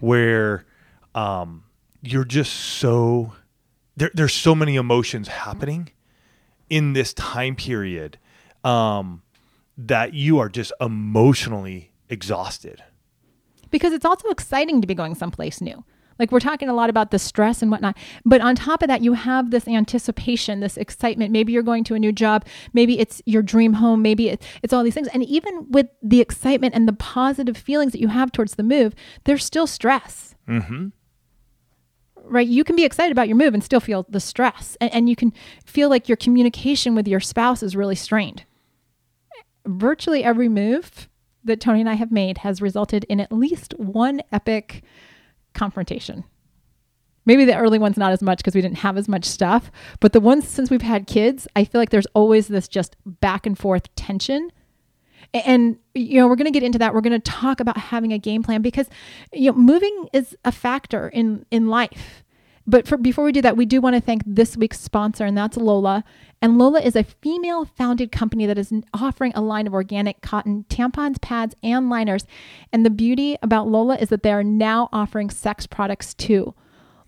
where 0.00 0.64
um, 1.14 1.64
you're 2.02 2.24
just 2.24 2.52
so 2.52 3.32
there, 3.96 4.10
there's 4.14 4.32
so 4.32 4.54
many 4.54 4.76
emotions 4.76 5.28
happening 5.28 5.90
in 6.70 6.92
this 6.92 7.12
time 7.14 7.56
period 7.56 8.18
um, 8.64 9.22
that 9.76 10.14
you 10.14 10.38
are 10.38 10.48
just 10.48 10.72
emotionally 10.80 11.92
exhausted. 12.08 12.82
because 13.70 13.92
it's 13.92 14.04
also 14.04 14.28
exciting 14.28 14.80
to 14.80 14.86
be 14.86 14.94
going 14.94 15.14
someplace 15.14 15.60
new. 15.60 15.84
Like 16.18 16.32
we're 16.32 16.40
talking 16.40 16.68
a 16.68 16.74
lot 16.74 16.90
about 16.90 17.10
the 17.10 17.18
stress 17.18 17.62
and 17.62 17.70
whatnot, 17.70 17.96
but 18.24 18.40
on 18.40 18.54
top 18.54 18.82
of 18.82 18.88
that, 18.88 19.02
you 19.02 19.14
have 19.14 19.50
this 19.50 19.66
anticipation, 19.66 20.60
this 20.60 20.76
excitement. 20.76 21.32
Maybe 21.32 21.52
you're 21.52 21.62
going 21.62 21.84
to 21.84 21.94
a 21.94 21.98
new 21.98 22.12
job, 22.12 22.46
maybe 22.72 22.98
it's 22.98 23.20
your 23.26 23.42
dream 23.42 23.74
home, 23.74 24.02
maybe 24.02 24.28
it, 24.28 24.42
it's 24.62 24.72
all 24.72 24.84
these 24.84 24.94
things. 24.94 25.08
And 25.08 25.24
even 25.24 25.70
with 25.70 25.88
the 26.02 26.20
excitement 26.20 26.74
and 26.74 26.86
the 26.86 26.92
positive 26.92 27.56
feelings 27.56 27.92
that 27.92 28.00
you 28.00 28.08
have 28.08 28.32
towards 28.32 28.54
the 28.54 28.62
move, 28.62 28.94
there's 29.24 29.44
still 29.44 29.66
stress. 29.66 30.34
Mm-hmm. 30.48 30.88
Right? 32.26 32.48
You 32.48 32.64
can 32.64 32.76
be 32.76 32.84
excited 32.84 33.12
about 33.12 33.28
your 33.28 33.36
move 33.36 33.52
and 33.52 33.62
still 33.62 33.80
feel 33.80 34.06
the 34.08 34.20
stress, 34.20 34.76
and, 34.80 34.92
and 34.94 35.08
you 35.08 35.16
can 35.16 35.32
feel 35.66 35.90
like 35.90 36.08
your 36.08 36.16
communication 36.16 36.94
with 36.94 37.06
your 37.06 37.20
spouse 37.20 37.62
is 37.62 37.76
really 37.76 37.94
strained. 37.96 38.44
Virtually 39.66 40.24
every 40.24 40.48
move 40.48 41.08
that 41.44 41.60
Tony 41.60 41.80
and 41.80 41.88
I 41.88 41.94
have 41.94 42.10
made 42.10 42.38
has 42.38 42.62
resulted 42.62 43.04
in 43.04 43.20
at 43.20 43.30
least 43.30 43.74
one 43.76 44.22
epic 44.32 44.82
confrontation. 45.54 46.24
Maybe 47.26 47.44
the 47.44 47.56
early 47.56 47.78
ones 47.78 47.96
not 47.96 48.12
as 48.12 48.22
much 48.22 48.38
because 48.38 48.54
we 48.54 48.60
didn't 48.60 48.78
have 48.78 48.98
as 48.98 49.08
much 49.08 49.24
stuff, 49.24 49.70
but 50.00 50.12
the 50.12 50.20
ones 50.20 50.46
since 50.46 50.70
we've 50.70 50.82
had 50.82 51.06
kids, 51.06 51.48
I 51.56 51.64
feel 51.64 51.80
like 51.80 51.90
there's 51.90 52.06
always 52.14 52.48
this 52.48 52.68
just 52.68 52.96
back 53.06 53.46
and 53.46 53.58
forth 53.58 53.94
tension. 53.96 54.50
And 55.32 55.78
you 55.94 56.20
know, 56.20 56.28
we're 56.28 56.36
going 56.36 56.52
to 56.52 56.52
get 56.52 56.62
into 56.62 56.78
that. 56.78 56.92
We're 56.92 57.00
going 57.00 57.18
to 57.18 57.30
talk 57.30 57.60
about 57.60 57.78
having 57.78 58.12
a 58.12 58.18
game 58.18 58.42
plan 58.42 58.60
because 58.60 58.88
you 59.32 59.50
know, 59.50 59.56
moving 59.56 60.08
is 60.12 60.36
a 60.44 60.52
factor 60.52 61.08
in 61.08 61.46
in 61.50 61.68
life. 61.68 62.23
But 62.66 62.88
for, 62.88 62.96
before 62.96 63.24
we 63.24 63.32
do 63.32 63.42
that, 63.42 63.56
we 63.56 63.66
do 63.66 63.80
want 63.80 63.94
to 63.94 64.00
thank 64.00 64.22
this 64.26 64.56
week's 64.56 64.80
sponsor, 64.80 65.26
and 65.26 65.36
that's 65.36 65.56
Lola. 65.56 66.02
And 66.40 66.58
Lola 66.58 66.80
is 66.80 66.96
a 66.96 67.04
female 67.04 67.64
founded 67.66 68.10
company 68.10 68.46
that 68.46 68.58
is 68.58 68.72
offering 68.94 69.32
a 69.34 69.42
line 69.42 69.66
of 69.66 69.74
organic 69.74 70.22
cotton 70.22 70.64
tampons, 70.68 71.20
pads, 71.20 71.54
and 71.62 71.90
liners. 71.90 72.26
And 72.72 72.84
the 72.84 72.90
beauty 72.90 73.36
about 73.42 73.68
Lola 73.68 73.96
is 73.96 74.08
that 74.08 74.22
they 74.22 74.32
are 74.32 74.44
now 74.44 74.88
offering 74.92 75.30
sex 75.30 75.66
products 75.66 76.14
too. 76.14 76.54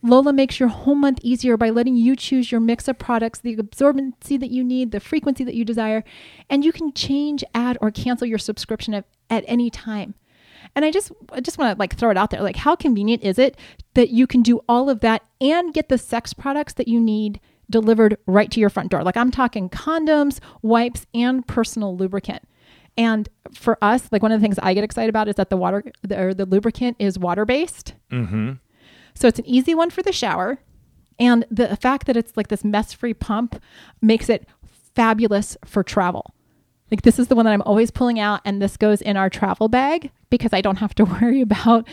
Lola 0.02 0.32
makes 0.32 0.60
your 0.60 0.68
whole 0.68 0.94
month 0.94 1.18
easier 1.22 1.56
by 1.56 1.70
letting 1.70 1.96
you 1.96 2.14
choose 2.16 2.52
your 2.52 2.60
mix 2.60 2.86
of 2.86 2.98
products, 2.98 3.40
the 3.40 3.56
absorbency 3.56 4.38
that 4.38 4.50
you 4.50 4.62
need, 4.62 4.92
the 4.92 5.00
frequency 5.00 5.42
that 5.42 5.54
you 5.54 5.64
desire, 5.64 6.04
and 6.50 6.64
you 6.64 6.70
can 6.70 6.92
change, 6.92 7.42
add, 7.54 7.78
or 7.80 7.90
cancel 7.90 8.26
your 8.26 8.38
subscription 8.38 8.94
at, 8.94 9.06
at 9.30 9.42
any 9.48 9.70
time. 9.70 10.14
And 10.74 10.84
I 10.84 10.90
just 10.90 11.12
I 11.32 11.40
just 11.40 11.58
want 11.58 11.74
to 11.74 11.78
like 11.78 11.96
throw 11.96 12.10
it 12.10 12.16
out 12.16 12.30
there. 12.30 12.42
Like 12.42 12.56
how 12.56 12.76
convenient 12.76 13.22
is 13.22 13.38
it 13.38 13.56
that 13.94 14.10
you 14.10 14.26
can 14.26 14.42
do 14.42 14.60
all 14.68 14.90
of 14.90 15.00
that 15.00 15.22
and 15.40 15.72
get 15.72 15.88
the 15.88 15.98
sex 15.98 16.32
products 16.32 16.74
that 16.74 16.88
you 16.88 17.00
need 17.00 17.40
delivered 17.70 18.18
right 18.26 18.50
to 18.50 18.60
your 18.60 18.70
front 18.70 18.90
door? 18.90 19.02
Like 19.02 19.16
I'm 19.16 19.30
talking 19.30 19.68
condoms, 19.68 20.40
wipes, 20.62 21.06
and 21.14 21.46
personal 21.46 21.96
lubricant. 21.96 22.42
And 22.98 23.28
for 23.52 23.78
us, 23.82 24.08
like 24.10 24.22
one 24.22 24.32
of 24.32 24.40
the 24.40 24.44
things 24.44 24.58
I 24.62 24.74
get 24.74 24.84
excited 24.84 25.10
about 25.10 25.28
is 25.28 25.34
that 25.34 25.50
the 25.50 25.56
water 25.56 25.84
the, 26.02 26.20
or 26.20 26.34
the 26.34 26.46
lubricant 26.46 26.96
is 26.98 27.18
water 27.18 27.44
based. 27.44 27.94
Mm-hmm. 28.10 28.52
So 29.14 29.28
it's 29.28 29.38
an 29.38 29.46
easy 29.46 29.74
one 29.74 29.90
for 29.90 30.02
the 30.02 30.12
shower. 30.12 30.58
And 31.18 31.44
the 31.50 31.76
fact 31.76 32.06
that 32.06 32.16
it's 32.16 32.36
like 32.36 32.48
this 32.48 32.64
mess 32.64 32.92
free 32.92 33.14
pump 33.14 33.62
makes 34.02 34.28
it 34.28 34.46
fabulous 34.94 35.56
for 35.64 35.82
travel. 35.82 36.34
Like 36.90 37.02
this 37.02 37.18
is 37.18 37.28
the 37.28 37.34
one 37.34 37.44
that 37.44 37.52
I'm 37.52 37.62
always 37.62 37.90
pulling 37.90 38.20
out, 38.20 38.40
and 38.44 38.62
this 38.62 38.76
goes 38.76 39.02
in 39.02 39.16
our 39.16 39.28
travel 39.30 39.68
bag 39.68 40.10
because 40.30 40.52
I 40.52 40.60
don't 40.60 40.76
have 40.76 40.94
to 40.96 41.04
worry 41.20 41.40
about. 41.40 41.86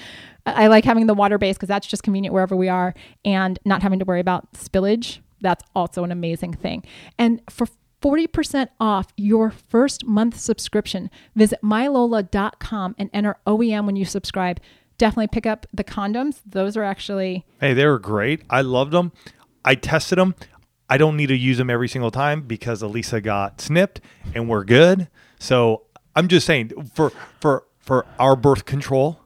I 0.45 0.67
like 0.67 0.85
having 0.85 1.07
the 1.07 1.13
water 1.13 1.37
base 1.37 1.55
because 1.55 1.69
that's 1.69 1.87
just 1.87 2.03
convenient 2.03 2.33
wherever 2.33 2.55
we 2.55 2.69
are, 2.69 2.93
and 3.23 3.57
not 3.65 3.81
having 3.81 3.99
to 3.99 4.05
worry 4.05 4.19
about 4.19 4.51
spillage. 4.53 5.19
That's 5.41 5.63
also 5.75 6.03
an 6.03 6.11
amazing 6.11 6.53
thing. 6.53 6.83
And 7.17 7.41
for 7.49 7.67
40% 8.01 8.67
off 8.79 9.13
your 9.15 9.49
first 9.49 10.05
month 10.05 10.37
subscription, 10.37 11.09
visit 11.35 11.59
mylola.com 11.63 12.95
and 12.97 13.09
enter 13.13 13.37
OEM 13.47 13.85
when 13.85 13.95
you 13.95 14.03
subscribe. 14.03 14.59
Definitely 14.97 15.27
pick 15.27 15.45
up 15.45 15.65
the 15.73 15.83
condoms. 15.83 16.41
Those 16.45 16.75
are 16.75 16.83
actually 16.83 17.45
Hey, 17.59 17.73
they 17.73 17.85
were 17.85 17.99
great. 17.99 18.43
I 18.49 18.61
loved 18.61 18.91
them. 18.91 19.13
I 19.65 19.75
tested 19.75 20.17
them. 20.17 20.35
I 20.93 20.97
don't 20.97 21.17
need 21.17 21.29
to 21.29 21.35
use 21.35 21.57
them 21.57 21.71
every 21.71 21.87
single 21.87 22.11
time 22.11 22.43
because 22.43 22.83
Alisa 22.83 23.23
got 23.23 23.59
snipped 23.59 23.99
and 24.35 24.47
we're 24.47 24.63
good. 24.63 25.07
So 25.39 25.81
I'm 26.15 26.27
just 26.27 26.45
saying 26.45 26.69
for 26.93 27.11
for 27.39 27.63
for 27.79 28.05
our 28.19 28.35
birth 28.35 28.65
control, 28.65 29.19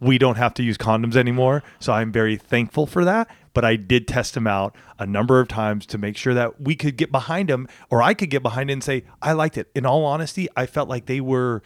we 0.00 0.18
don't 0.18 0.34
have 0.34 0.52
to 0.54 0.64
use 0.64 0.76
condoms 0.76 1.14
anymore. 1.14 1.62
So 1.78 1.92
I'm 1.92 2.10
very 2.10 2.36
thankful 2.36 2.88
for 2.88 3.04
that. 3.04 3.28
But 3.54 3.64
I 3.64 3.76
did 3.76 4.08
test 4.08 4.34
them 4.34 4.48
out 4.48 4.74
a 4.98 5.06
number 5.06 5.38
of 5.38 5.46
times 5.46 5.86
to 5.86 5.98
make 5.98 6.16
sure 6.16 6.34
that 6.34 6.60
we 6.60 6.74
could 6.74 6.96
get 6.96 7.12
behind 7.12 7.48
them, 7.48 7.68
or 7.88 8.02
I 8.02 8.14
could 8.14 8.28
get 8.28 8.42
behind 8.42 8.68
it 8.68 8.72
and 8.72 8.82
say 8.82 9.04
I 9.20 9.30
liked 9.30 9.56
it. 9.56 9.70
In 9.76 9.86
all 9.86 10.04
honesty, 10.04 10.48
I 10.56 10.66
felt 10.66 10.88
like 10.88 11.06
they 11.06 11.20
were 11.20 11.62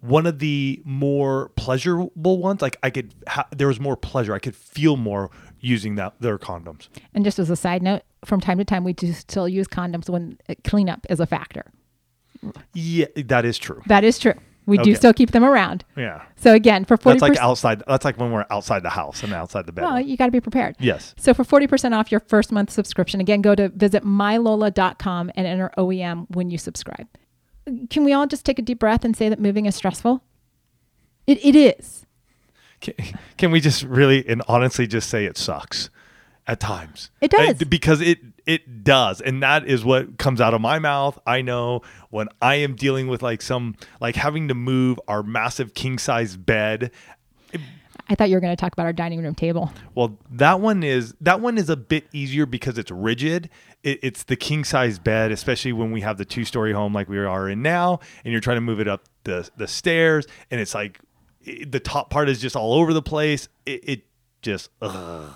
one 0.00 0.26
of 0.26 0.40
the 0.40 0.82
more 0.84 1.50
pleasurable 1.50 2.38
ones. 2.38 2.60
Like 2.60 2.76
I 2.82 2.90
could, 2.90 3.14
ha- 3.28 3.46
there 3.54 3.68
was 3.68 3.78
more 3.78 3.96
pleasure. 3.96 4.34
I 4.34 4.40
could 4.40 4.56
feel 4.56 4.96
more 4.96 5.30
using 5.60 5.94
that 5.96 6.14
their 6.20 6.38
condoms. 6.38 6.88
And 7.14 7.24
just 7.24 7.38
as 7.38 7.50
a 7.50 7.56
side 7.56 7.82
note, 7.82 8.02
from 8.24 8.40
time 8.40 8.58
to 8.58 8.64
time, 8.64 8.84
we 8.84 8.92
do 8.92 9.12
still 9.12 9.48
use 9.48 9.66
condoms 9.66 10.08
when 10.08 10.38
cleanup 10.64 11.06
is 11.08 11.20
a 11.20 11.26
factor. 11.26 11.64
Yeah, 12.74 13.06
that 13.16 13.44
is 13.44 13.58
true. 13.58 13.82
That 13.86 14.04
is 14.04 14.18
true. 14.18 14.34
We 14.66 14.78
do 14.78 14.96
still 14.96 15.12
keep 15.12 15.30
them 15.30 15.44
around. 15.44 15.84
Yeah, 15.96 16.22
So 16.34 16.52
again, 16.52 16.84
for 16.84 16.96
forty 16.96 17.20
that's 17.20 17.30
like 17.30 17.38
outside. 17.38 17.84
That's 17.86 18.04
like 18.04 18.18
when 18.18 18.32
we're 18.32 18.46
outside 18.50 18.82
the 18.82 18.90
house 18.90 19.22
and 19.22 19.32
outside 19.32 19.64
the 19.64 19.70
bed. 19.72 19.84
well, 19.84 20.00
you 20.00 20.16
got 20.16 20.26
to 20.26 20.32
be 20.32 20.40
prepared. 20.40 20.74
yes. 20.80 21.14
So 21.16 21.32
for 21.34 21.44
forty 21.44 21.68
percent 21.68 21.94
off 21.94 22.10
your 22.10 22.20
first 22.20 22.50
month 22.50 22.70
subscription, 22.72 23.20
again, 23.20 23.42
go 23.42 23.54
to 23.54 23.68
visit 23.68 24.02
mylola.com 24.02 25.30
and 25.36 25.46
enter 25.46 25.70
OEM 25.78 26.26
when 26.34 26.50
you 26.50 26.58
subscribe. 26.58 27.06
Can 27.90 28.02
we 28.04 28.12
all 28.12 28.26
just 28.26 28.44
take 28.44 28.58
a 28.58 28.62
deep 28.62 28.80
breath 28.80 29.04
and 29.04 29.16
say 29.16 29.28
that 29.28 29.38
moving 29.38 29.66
is 29.66 29.76
stressful? 29.76 30.22
It 31.28 31.44
it 31.44 31.54
is. 31.54 32.05
Can, 32.80 32.94
can 33.36 33.50
we 33.50 33.60
just 33.60 33.82
really 33.82 34.26
and 34.28 34.42
honestly 34.48 34.86
just 34.86 35.08
say 35.08 35.24
it 35.24 35.36
sucks 35.36 35.90
at 36.46 36.60
times? 36.60 37.10
It 37.20 37.30
does. 37.30 37.62
Uh, 37.62 37.64
because 37.68 38.00
it 38.00 38.18
it 38.46 38.84
does, 38.84 39.20
and 39.20 39.42
that 39.42 39.66
is 39.66 39.84
what 39.84 40.18
comes 40.18 40.40
out 40.40 40.54
of 40.54 40.60
my 40.60 40.78
mouth. 40.78 41.18
I 41.26 41.42
know 41.42 41.82
when 42.10 42.28
I 42.40 42.56
am 42.56 42.76
dealing 42.76 43.08
with 43.08 43.22
like 43.22 43.42
some 43.42 43.76
like 44.00 44.16
having 44.16 44.48
to 44.48 44.54
move 44.54 45.00
our 45.08 45.22
massive 45.22 45.74
king 45.74 45.98
size 45.98 46.36
bed. 46.36 46.92
I 48.08 48.14
thought 48.14 48.28
you 48.28 48.36
were 48.36 48.40
going 48.40 48.54
to 48.54 48.60
talk 48.60 48.72
about 48.72 48.86
our 48.86 48.92
dining 48.92 49.20
room 49.20 49.34
table. 49.34 49.72
Well, 49.96 50.16
that 50.30 50.60
one 50.60 50.84
is 50.84 51.14
that 51.20 51.40
one 51.40 51.58
is 51.58 51.68
a 51.68 51.76
bit 51.76 52.06
easier 52.12 52.46
because 52.46 52.78
it's 52.78 52.90
rigid. 52.90 53.50
It, 53.82 53.98
it's 54.02 54.22
the 54.22 54.36
king 54.36 54.62
size 54.62 54.98
bed, 55.00 55.32
especially 55.32 55.72
when 55.72 55.90
we 55.90 56.02
have 56.02 56.16
the 56.16 56.24
two 56.24 56.44
story 56.44 56.72
home 56.72 56.92
like 56.92 57.08
we 57.08 57.18
are 57.18 57.48
in 57.48 57.62
now, 57.62 57.98
and 58.24 58.30
you're 58.30 58.40
trying 58.40 58.58
to 58.58 58.62
move 58.62 58.78
it 58.80 58.86
up 58.86 59.04
the 59.24 59.50
the 59.56 59.66
stairs, 59.66 60.26
and 60.50 60.60
it's 60.60 60.74
like 60.74 61.00
it, 61.46 61.72
the 61.72 61.80
top 61.80 62.10
part 62.10 62.28
is 62.28 62.40
just 62.40 62.56
all 62.56 62.74
over 62.74 62.92
the 62.92 63.02
place. 63.02 63.48
It, 63.64 63.88
it 63.88 64.02
just 64.42 64.70
ugh. 64.82 65.32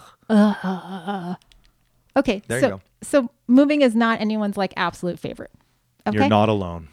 Okay, 2.17 2.43
There 2.49 2.59
you 2.59 2.63
so 2.63 2.69
go. 2.71 2.81
so 3.03 3.31
moving 3.47 3.83
is 3.83 3.95
not 3.95 4.21
anyone's 4.21 4.57
like 4.57 4.75
absolute 4.77 5.19
favorite. 5.19 5.51
Okay, 6.07 6.19
you're 6.19 6.29
not 6.29 6.49
alone. 6.49 6.89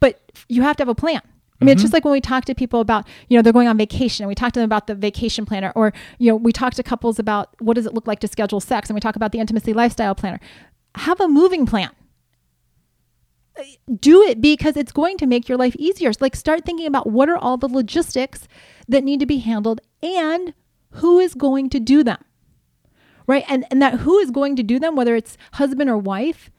but 0.00 0.20
you 0.48 0.62
have 0.62 0.76
to 0.76 0.80
have 0.82 0.88
a 0.88 0.94
plan. 0.94 1.20
I 1.60 1.64
mean, 1.64 1.72
it's 1.72 1.78
mm-hmm. 1.78 1.84
just 1.84 1.92
like 1.92 2.04
when 2.04 2.10
we 2.12 2.20
talk 2.20 2.44
to 2.46 2.56
people 2.56 2.80
about, 2.80 3.06
you 3.28 3.38
know, 3.38 3.42
they're 3.42 3.52
going 3.52 3.68
on 3.68 3.76
vacation 3.78 4.24
and 4.24 4.28
we 4.28 4.34
talk 4.34 4.52
to 4.54 4.58
them 4.58 4.64
about 4.64 4.88
the 4.88 4.96
vacation 4.96 5.46
planner, 5.46 5.72
or, 5.76 5.92
you 6.18 6.28
know, 6.28 6.34
we 6.34 6.50
talk 6.50 6.74
to 6.74 6.82
couples 6.82 7.20
about 7.20 7.50
what 7.60 7.74
does 7.74 7.86
it 7.86 7.94
look 7.94 8.08
like 8.08 8.18
to 8.20 8.26
schedule 8.26 8.58
sex 8.58 8.90
and 8.90 8.96
we 8.96 9.00
talk 9.00 9.14
about 9.14 9.30
the 9.30 9.38
intimacy 9.38 9.72
lifestyle 9.72 10.14
planner. 10.16 10.40
Have 10.96 11.20
a 11.20 11.28
moving 11.28 11.64
plan. 11.64 11.90
Do 14.00 14.22
it 14.22 14.40
because 14.40 14.76
it's 14.76 14.92
going 14.92 15.18
to 15.18 15.26
make 15.26 15.48
your 15.48 15.58
life 15.58 15.76
easier. 15.78 16.10
Like, 16.20 16.34
start 16.36 16.64
thinking 16.64 16.86
about 16.86 17.10
what 17.10 17.28
are 17.28 17.36
all 17.36 17.56
the 17.56 17.68
logistics 17.68 18.48
that 18.88 19.04
need 19.04 19.20
to 19.20 19.26
be 19.26 19.38
handled 19.38 19.80
and 20.02 20.54
who 20.92 21.18
is 21.18 21.34
going 21.34 21.68
to 21.70 21.80
do 21.80 22.02
them. 22.02 22.18
Right. 23.26 23.44
And, 23.48 23.64
and 23.70 23.80
that 23.82 24.00
who 24.00 24.18
is 24.18 24.30
going 24.30 24.56
to 24.56 24.62
do 24.62 24.78
them, 24.78 24.96
whether 24.96 25.14
it's 25.14 25.36
husband 25.52 25.88
or 25.88 25.96
wife, 25.98 26.50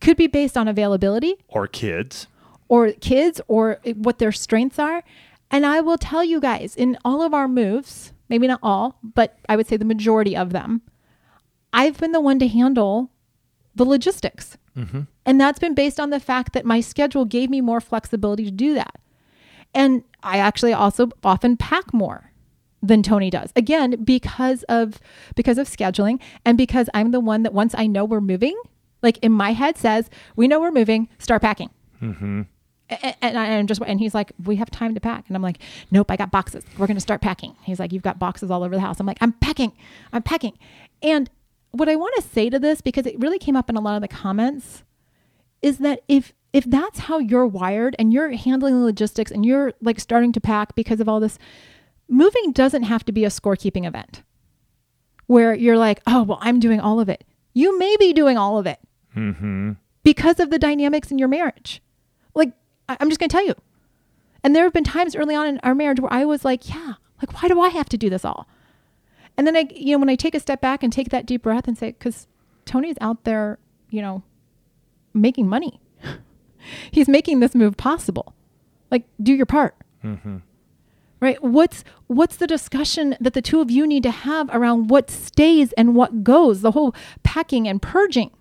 could 0.00 0.16
be 0.16 0.26
based 0.26 0.56
on 0.56 0.68
availability 0.68 1.36
Or 1.48 1.66
kids. 1.66 2.26
or 2.68 2.92
kids 2.92 3.40
or 3.48 3.80
what 3.94 4.18
their 4.18 4.32
strengths 4.32 4.78
are. 4.78 5.02
And 5.50 5.64
I 5.66 5.80
will 5.80 5.98
tell 5.98 6.22
you 6.22 6.40
guys, 6.40 6.76
in 6.76 6.98
all 7.04 7.22
of 7.22 7.34
our 7.34 7.48
moves, 7.48 8.12
maybe 8.28 8.46
not 8.46 8.60
all, 8.62 8.98
but 9.02 9.38
I 9.48 9.56
would 9.56 9.66
say 9.66 9.76
the 9.76 9.84
majority 9.84 10.36
of 10.36 10.50
them, 10.52 10.82
I've 11.72 11.98
been 11.98 12.12
the 12.12 12.20
one 12.20 12.38
to 12.40 12.48
handle 12.48 13.10
the 13.74 13.84
logistics. 13.84 14.56
Mm-hmm. 14.76 15.00
And 15.26 15.40
that's 15.40 15.58
been 15.58 15.74
based 15.74 15.98
on 16.00 16.10
the 16.10 16.20
fact 16.20 16.52
that 16.52 16.64
my 16.64 16.80
schedule 16.80 17.24
gave 17.24 17.50
me 17.50 17.60
more 17.60 17.80
flexibility 17.80 18.44
to 18.44 18.50
do 18.50 18.74
that. 18.74 19.00
And 19.74 20.02
I 20.22 20.38
actually 20.38 20.72
also 20.72 21.10
often 21.22 21.56
pack 21.56 21.92
more 21.92 22.32
than 22.82 23.02
Tony 23.02 23.30
does. 23.30 23.52
Again, 23.56 24.02
because 24.04 24.62
of 24.64 25.00
because 25.36 25.58
of 25.58 25.68
scheduling 25.68 26.20
and 26.44 26.56
because 26.56 26.88
I'm 26.94 27.10
the 27.10 27.20
one 27.20 27.42
that 27.42 27.52
once 27.52 27.74
I 27.76 27.86
know 27.86 28.04
we're 28.04 28.20
moving, 28.20 28.58
like 29.02 29.18
in 29.18 29.32
my 29.32 29.52
head 29.52 29.76
says, 29.76 30.08
we 30.36 30.48
know 30.48 30.60
we're 30.60 30.70
moving, 30.70 31.08
start 31.18 31.42
packing. 31.42 31.70
Mm-hmm. 32.02 32.42
A- 32.90 33.24
And, 33.24 33.38
I, 33.38 33.46
am 33.46 33.66
just 33.66 33.80
and 33.86 34.00
he's 34.00 34.14
like, 34.14 34.32
we 34.44 34.56
have 34.56 34.70
time 34.70 34.94
to 34.94 35.00
pack, 35.00 35.24
and 35.28 35.36
I'm 35.36 35.42
like, 35.42 35.58
nope, 35.90 36.10
I 36.10 36.16
got 36.16 36.30
boxes. 36.30 36.64
We're 36.78 36.86
gonna 36.86 37.00
start 37.00 37.20
packing. 37.20 37.54
He's 37.62 37.78
like, 37.78 37.92
you've 37.92 38.02
got 38.02 38.18
boxes 38.18 38.50
all 38.50 38.64
over 38.64 38.74
the 38.74 38.80
house. 38.80 38.98
I'm 38.98 39.06
like, 39.06 39.18
I'm 39.20 39.32
packing, 39.34 39.72
I'm 40.12 40.22
packing. 40.22 40.58
And 41.02 41.30
what 41.72 41.88
I 41.88 41.96
want 41.96 42.14
to 42.16 42.22
say 42.22 42.50
to 42.50 42.58
this 42.58 42.80
because 42.80 43.06
it 43.06 43.18
really 43.18 43.38
came 43.38 43.56
up 43.56 43.70
in 43.70 43.76
a 43.76 43.80
lot 43.80 43.96
of 43.96 44.02
the 44.02 44.08
comments 44.08 44.82
is 45.62 45.78
that 45.78 46.02
if 46.08 46.32
if 46.52 46.64
that's 46.64 47.00
how 47.00 47.18
you're 47.18 47.46
wired 47.46 47.94
and 47.98 48.12
you're 48.12 48.30
handling 48.32 48.74
the 48.74 48.84
logistics 48.84 49.30
and 49.30 49.46
you're 49.46 49.72
like 49.80 50.00
starting 50.00 50.32
to 50.32 50.40
pack 50.40 50.74
because 50.74 51.00
of 51.00 51.08
all 51.08 51.20
this, 51.20 51.38
moving 52.08 52.52
doesn't 52.52 52.82
have 52.82 53.04
to 53.04 53.12
be 53.12 53.24
a 53.24 53.28
scorekeeping 53.28 53.86
event 53.86 54.22
where 55.26 55.54
you're 55.54 55.78
like, 55.78 56.00
oh 56.06 56.24
well, 56.24 56.38
I'm 56.40 56.58
doing 56.58 56.80
all 56.80 56.98
of 56.98 57.08
it. 57.08 57.24
You 57.52 57.78
may 57.78 57.96
be 57.98 58.12
doing 58.12 58.36
all 58.36 58.58
of 58.58 58.66
it 58.66 58.80
mm-hmm. 59.16 59.72
because 60.02 60.40
of 60.40 60.50
the 60.50 60.58
dynamics 60.58 61.10
in 61.10 61.18
your 61.18 61.28
marriage. 61.28 61.82
Like, 62.34 62.52
I- 62.88 62.96
I'm 63.00 63.08
just 63.08 63.20
going 63.20 63.28
to 63.28 63.36
tell 63.36 63.46
you. 63.46 63.54
And 64.42 64.54
there 64.54 64.64
have 64.64 64.72
been 64.72 64.84
times 64.84 65.14
early 65.14 65.34
on 65.34 65.46
in 65.46 65.60
our 65.62 65.74
marriage 65.74 66.00
where 66.00 66.12
I 66.12 66.24
was 66.24 66.44
like, 66.44 66.68
yeah, 66.68 66.94
like, 67.20 67.40
why 67.40 67.48
do 67.48 67.60
I 67.60 67.68
have 67.68 67.88
to 67.90 67.98
do 67.98 68.08
this 68.08 68.24
all? 68.24 68.48
And 69.40 69.46
then 69.46 69.56
I, 69.56 69.66
you 69.74 69.94
know, 69.94 70.00
when 70.00 70.10
I 70.10 70.16
take 70.16 70.34
a 70.34 70.40
step 70.40 70.60
back 70.60 70.82
and 70.82 70.92
take 70.92 71.08
that 71.08 71.24
deep 71.24 71.40
breath 71.40 71.66
and 71.66 71.78
say, 71.78 71.92
because 71.92 72.26
Tony's 72.66 72.96
out 73.00 73.24
there, 73.24 73.58
you 73.88 74.02
know, 74.02 74.22
making 75.14 75.48
money. 75.48 75.80
He's 76.90 77.08
making 77.08 77.40
this 77.40 77.54
move 77.54 77.78
possible. 77.78 78.34
Like, 78.90 79.04
do 79.22 79.32
your 79.32 79.46
part. 79.46 79.74
Right? 81.20 81.42
What's 81.42 81.84
what's 82.06 82.36
the 82.36 82.46
discussion 82.46 83.16
that 83.18 83.32
the 83.32 83.40
two 83.40 83.62
of 83.62 83.70
you 83.70 83.86
need 83.86 84.02
to 84.02 84.10
have 84.10 84.50
around 84.52 84.90
what 84.90 85.10
stays 85.10 85.72
and 85.72 85.94
what 85.94 86.22
goes? 86.22 86.60
The 86.60 86.72
whole 86.72 86.94
packing 87.22 87.66
and 87.66 87.80
purging. 87.80 88.32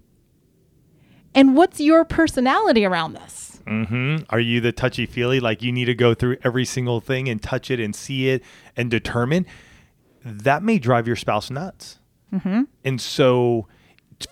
And 1.34 1.56
what's 1.56 1.80
your 1.80 2.04
personality 2.04 2.84
around 2.84 3.14
this? 3.14 3.62
hmm 3.66 4.18
Are 4.32 4.42
you 4.42 4.60
the 4.60 4.74
touchy 4.74 5.06
feely? 5.06 5.40
Like 5.40 5.62
you 5.62 5.72
need 5.72 5.86
to 5.86 5.96
go 5.96 6.14
through 6.14 6.40
every 6.44 6.66
single 6.66 7.00
thing 7.00 7.30
and 7.30 7.42
touch 7.42 7.72
it 7.72 7.80
and 7.80 7.96
see 7.96 8.28
it 8.28 8.44
and 8.76 8.92
determine? 8.92 9.46
That 10.24 10.64
may 10.64 10.80
drive 10.80 11.08
your 11.08 11.16
spouse 11.16 11.50
nuts. 11.50 12.00
Mm-hmm. 12.34 12.64
And 12.84 13.02
so, 13.02 13.68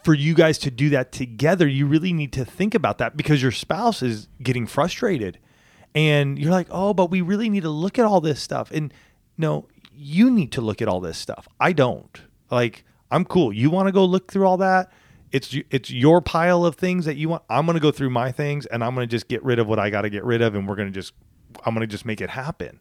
for 0.04 0.13
you 0.13 0.34
guys 0.34 0.58
to 0.60 0.71
do 0.71 0.89
that 0.89 1.12
together, 1.12 1.67
you 1.67 1.86
really 1.86 2.13
need 2.13 2.34
to 2.34 2.45
think 2.45 2.76
about 2.76 2.97
that 2.97 3.15
because 3.15 3.41
your 3.41 3.52
spouse 3.52 4.02
is 4.02 4.28
getting 4.41 4.67
frustrated. 4.67 5.39
And 5.95 6.38
you're 6.38 6.52
like, 6.52 6.67
oh, 6.69 6.93
but 6.93 7.10
we 7.10 7.21
really 7.21 7.50
need 7.50 7.63
to 7.63 7.69
look 7.69 7.97
at 7.97 8.06
all 8.06 8.21
this 8.21 8.41
stuff. 8.41 8.69
And 8.71 8.93
no, 9.38 9.67
you 9.95 10.30
need 10.30 10.52
to 10.52 10.62
look 10.62 10.82
at 10.82 10.88
all 10.88 11.00
this 11.00 11.17
stuff. 11.17 11.47
I 11.60 11.73
don't. 11.73 12.21
Like, 12.52 12.84
I'm 13.10 13.26
cool. 13.26 13.52
You 13.52 13.69
want 13.69 13.88
to 13.88 13.91
go 13.91 14.06
look 14.06 14.32
through 14.32 14.45
all 14.45 14.58
that? 14.58 14.91
It's 15.32 15.56
it's 15.69 15.89
your 15.89 16.21
pile 16.21 16.65
of 16.65 16.76
things 16.76 17.06
that 17.06 17.17
you 17.17 17.30
want. 17.30 17.43
I'm 17.50 17.65
gonna 17.65 17.82
go 17.82 17.91
through 17.91 18.12
my 18.12 18.32
things, 18.32 18.65
and 18.65 18.82
I'm 18.82 18.93
gonna 18.93 19.08
just 19.08 19.28
get 19.28 19.43
rid 19.43 19.60
of 19.60 19.67
what 19.67 19.78
I 19.78 19.89
got 19.89 20.04
to 20.04 20.10
get 20.10 20.23
rid 20.23 20.41
of, 20.41 20.56
and 20.56 20.67
we're 20.67 20.76
gonna 20.76 20.89
just 20.89 21.13
I'm 21.65 21.73
gonna 21.73 21.88
just 21.88 22.06
make 22.06 22.21
it 22.21 22.30
happen. 22.30 22.80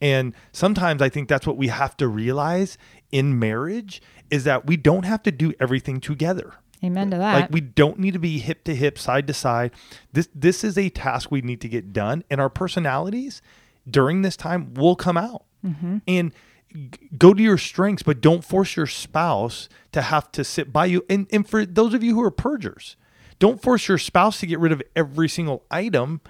And 0.00 0.34
sometimes 0.52 1.02
I 1.02 1.08
think 1.08 1.28
that's 1.28 1.46
what 1.46 1.56
we 1.56 1.68
have 1.68 1.96
to 1.98 2.08
realize 2.08 2.78
in 3.10 3.38
marriage 3.38 4.00
is 4.30 4.44
that 4.44 4.66
we 4.66 4.76
don't 4.76 5.04
have 5.04 5.22
to 5.24 5.32
do 5.32 5.52
everything 5.58 6.00
together. 6.00 6.54
Amen 6.84 7.10
to 7.10 7.18
that. 7.18 7.34
Like 7.34 7.50
we 7.50 7.60
don't 7.60 7.98
need 7.98 8.12
to 8.12 8.18
be 8.18 8.38
hip 8.38 8.64
to 8.64 8.74
hip, 8.74 8.98
side 8.98 9.26
to 9.26 9.34
side. 9.34 9.72
This 10.12 10.28
this 10.34 10.62
is 10.62 10.78
a 10.78 10.88
task 10.90 11.30
we 11.30 11.40
need 11.40 11.60
to 11.62 11.68
get 11.68 11.92
done, 11.92 12.22
and 12.30 12.40
our 12.40 12.48
personalities 12.48 13.42
during 13.88 14.22
this 14.22 14.36
time 14.36 14.74
will 14.74 14.94
come 14.94 15.16
out. 15.16 15.44
Mm-hmm. 15.66 15.98
And 16.06 16.32
g- 16.72 16.90
go 17.16 17.34
to 17.34 17.42
your 17.42 17.58
strengths, 17.58 18.04
but 18.04 18.20
don't 18.20 18.44
force 18.44 18.76
your 18.76 18.86
spouse 18.86 19.68
to 19.90 20.02
have 20.02 20.30
to 20.32 20.44
sit 20.44 20.72
by 20.72 20.86
you. 20.86 21.04
And 21.10 21.26
and 21.32 21.48
for 21.48 21.66
those 21.66 21.94
of 21.94 22.04
you 22.04 22.14
who 22.14 22.22
are 22.22 22.30
purgers, 22.30 22.96
don't 23.40 23.60
force 23.60 23.88
your 23.88 23.98
spouse 23.98 24.38
to 24.40 24.46
get 24.46 24.60
rid 24.60 24.70
of 24.70 24.80
every 24.94 25.28
single 25.28 25.64
item 25.72 26.20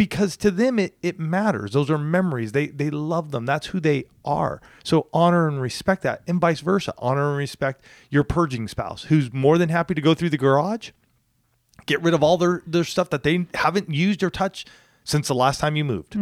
because 0.00 0.34
to 0.38 0.50
them 0.50 0.78
it, 0.78 0.96
it 1.02 1.20
matters. 1.20 1.72
Those 1.72 1.90
are 1.90 1.98
memories. 1.98 2.52
They 2.52 2.68
they 2.68 2.88
love 2.88 3.32
them. 3.32 3.44
That's 3.44 3.66
who 3.66 3.80
they 3.80 4.04
are. 4.24 4.62
So 4.82 5.08
honor 5.12 5.46
and 5.46 5.60
respect 5.60 6.02
that. 6.04 6.22
And 6.26 6.40
vice 6.40 6.60
versa 6.60 6.94
honor 6.96 7.28
and 7.28 7.36
respect 7.36 7.84
your 8.08 8.24
purging 8.24 8.66
spouse 8.66 9.02
who's 9.04 9.30
more 9.30 9.58
than 9.58 9.68
happy 9.68 9.92
to 9.92 10.00
go 10.00 10.14
through 10.14 10.30
the 10.30 10.38
garage 10.38 10.92
get 11.84 12.00
rid 12.00 12.14
of 12.14 12.22
all 12.22 12.38
their 12.38 12.62
their 12.66 12.84
stuff 12.84 13.10
that 13.10 13.24
they 13.24 13.46
haven't 13.52 13.92
used 13.92 14.22
or 14.22 14.30
touched 14.30 14.70
since 15.04 15.28
the 15.28 15.34
last 15.34 15.60
time 15.60 15.76
you 15.76 15.84
moved. 15.84 16.16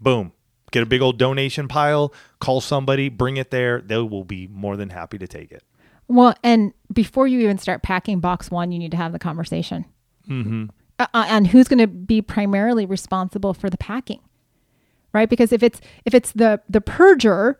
Boom. 0.00 0.32
Get 0.70 0.84
a 0.84 0.86
big 0.86 1.02
old 1.02 1.18
donation 1.18 1.66
pile 1.66 2.14
call 2.38 2.60
somebody 2.60 3.08
bring 3.08 3.38
it 3.38 3.50
there. 3.50 3.80
They 3.80 3.98
will 3.98 4.24
be 4.24 4.46
more 4.46 4.76
than 4.76 4.90
happy 4.90 5.18
to 5.18 5.26
take 5.26 5.50
it. 5.50 5.64
Well, 6.06 6.36
and 6.44 6.72
before 6.92 7.26
you 7.26 7.40
even 7.40 7.58
start 7.58 7.82
packing 7.82 8.20
box 8.20 8.52
one, 8.52 8.70
you 8.70 8.78
need 8.78 8.92
to 8.92 8.96
have 8.96 9.10
the 9.10 9.18
conversation. 9.18 9.84
Mm-hmm. 10.28 10.66
Uh, 10.98 11.06
uh, 11.12 11.26
and 11.28 11.48
who's 11.48 11.68
going 11.68 11.78
to 11.78 11.86
be 11.86 12.22
primarily 12.22 12.86
responsible 12.86 13.52
for 13.52 13.68
the 13.68 13.76
packing, 13.76 14.20
right? 15.12 15.28
Because 15.28 15.52
if 15.52 15.62
it's 15.62 15.80
if 16.04 16.14
it's 16.14 16.32
the 16.32 16.60
the 16.68 16.80
purger, 16.80 17.56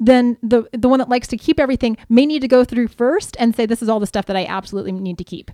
then 0.00 0.38
the 0.42 0.68
the 0.72 0.88
one 0.88 0.98
that 0.98 1.08
likes 1.08 1.28
to 1.28 1.36
keep 1.36 1.60
everything 1.60 1.96
may 2.08 2.24
need 2.24 2.40
to 2.40 2.48
go 2.48 2.64
through 2.64 2.88
first 2.88 3.36
and 3.38 3.54
say, 3.54 3.66
"This 3.66 3.82
is 3.82 3.88
all 3.88 4.00
the 4.00 4.06
stuff 4.06 4.26
that 4.26 4.36
I 4.36 4.46
absolutely 4.46 4.92
need 4.92 5.18
to 5.18 5.24
keep," 5.24 5.50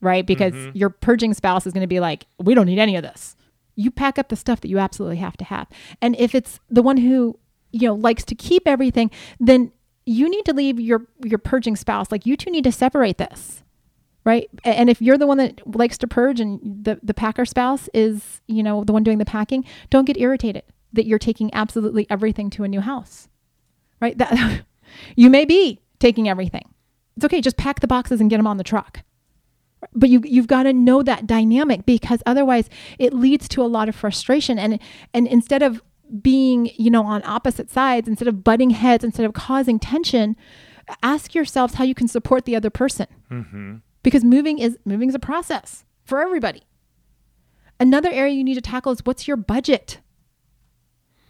right? 0.00 0.26
Because 0.26 0.54
your 0.74 0.90
purging 0.90 1.34
spouse 1.34 1.66
is 1.66 1.72
going 1.72 1.82
to 1.82 1.86
be 1.86 2.00
like, 2.00 2.26
"We 2.38 2.54
don't 2.54 2.66
need 2.66 2.80
any 2.80 2.96
of 2.96 3.02
this." 3.02 3.36
You 3.76 3.90
pack 3.90 4.18
up 4.18 4.28
the 4.28 4.36
stuff 4.36 4.60
that 4.62 4.68
you 4.68 4.78
absolutely 4.78 5.18
have 5.18 5.36
to 5.36 5.44
have, 5.44 5.68
and 6.02 6.16
if 6.16 6.34
it's 6.34 6.58
the 6.68 6.82
one 6.82 6.96
who 6.96 7.38
you 7.70 7.86
know 7.86 7.94
likes 7.94 8.24
to 8.24 8.34
keep 8.34 8.66
everything, 8.66 9.10
then 9.38 9.70
you 10.06 10.28
need 10.30 10.44
to 10.46 10.54
leave 10.54 10.80
your 10.80 11.06
your 11.22 11.38
purging 11.38 11.76
spouse 11.76 12.10
like 12.10 12.24
you 12.24 12.36
two 12.36 12.50
need 12.50 12.64
to 12.64 12.72
separate 12.72 13.18
this 13.18 13.62
right? 14.26 14.50
And 14.64 14.90
if 14.90 15.00
you're 15.00 15.16
the 15.16 15.26
one 15.26 15.38
that 15.38 15.62
likes 15.74 15.96
to 15.98 16.06
purge 16.06 16.40
and 16.40 16.60
the 16.84 17.00
the 17.02 17.14
packer 17.14 17.46
spouse 17.46 17.88
is 17.94 18.42
you 18.46 18.62
know 18.62 18.84
the 18.84 18.92
one 18.92 19.02
doing 19.02 19.16
the 19.16 19.24
packing 19.24 19.64
don't 19.88 20.04
get 20.04 20.18
irritated 20.18 20.64
that 20.92 21.06
you're 21.06 21.18
taking 21.18 21.52
absolutely 21.54 22.06
everything 22.10 22.50
to 22.50 22.64
a 22.64 22.68
new 22.68 22.80
house 22.80 23.28
right? 24.00 24.16
That 24.18 24.62
you 25.16 25.30
may 25.30 25.44
be 25.44 25.80
taking 25.98 26.28
everything. 26.28 26.68
It's 27.16 27.24
okay 27.24 27.40
just 27.40 27.56
pack 27.56 27.80
the 27.80 27.86
boxes 27.86 28.20
and 28.20 28.28
get 28.28 28.36
them 28.36 28.46
on 28.46 28.56
the 28.56 28.64
truck. 28.64 29.02
But 29.94 30.08
you 30.08 30.22
you've 30.24 30.46
got 30.46 30.64
to 30.64 30.72
know 30.72 31.02
that 31.02 31.26
dynamic 31.26 31.86
because 31.86 32.22
otherwise 32.26 32.68
it 32.98 33.12
leads 33.12 33.48
to 33.48 33.62
a 33.62 33.66
lot 33.66 33.88
of 33.88 33.94
frustration 33.94 34.58
and 34.58 34.80
and 35.14 35.26
instead 35.26 35.62
of 35.62 35.82
being 36.22 36.70
you 36.76 36.90
know 36.90 37.04
on 37.04 37.22
opposite 37.24 37.70
sides 37.70 38.08
instead 38.08 38.28
of 38.28 38.44
butting 38.44 38.70
heads 38.70 39.02
instead 39.02 39.26
of 39.26 39.32
causing 39.32 39.78
tension 39.78 40.36
ask 41.02 41.34
yourselves 41.34 41.74
how 41.74 41.84
you 41.84 41.96
can 41.96 42.06
support 42.06 42.44
the 42.44 42.54
other 42.54 42.70
person 42.70 43.06
mm-hmm. 43.28 43.76
Because 44.06 44.22
moving 44.22 44.60
is 44.60 44.78
moving 44.84 45.08
is 45.08 45.16
a 45.16 45.18
process 45.18 45.84
for 46.04 46.20
everybody. 46.20 46.62
Another 47.80 48.08
area 48.08 48.32
you 48.34 48.44
need 48.44 48.54
to 48.54 48.60
tackle 48.60 48.92
is 48.92 49.00
what's 49.04 49.26
your 49.26 49.36
budget 49.36 49.98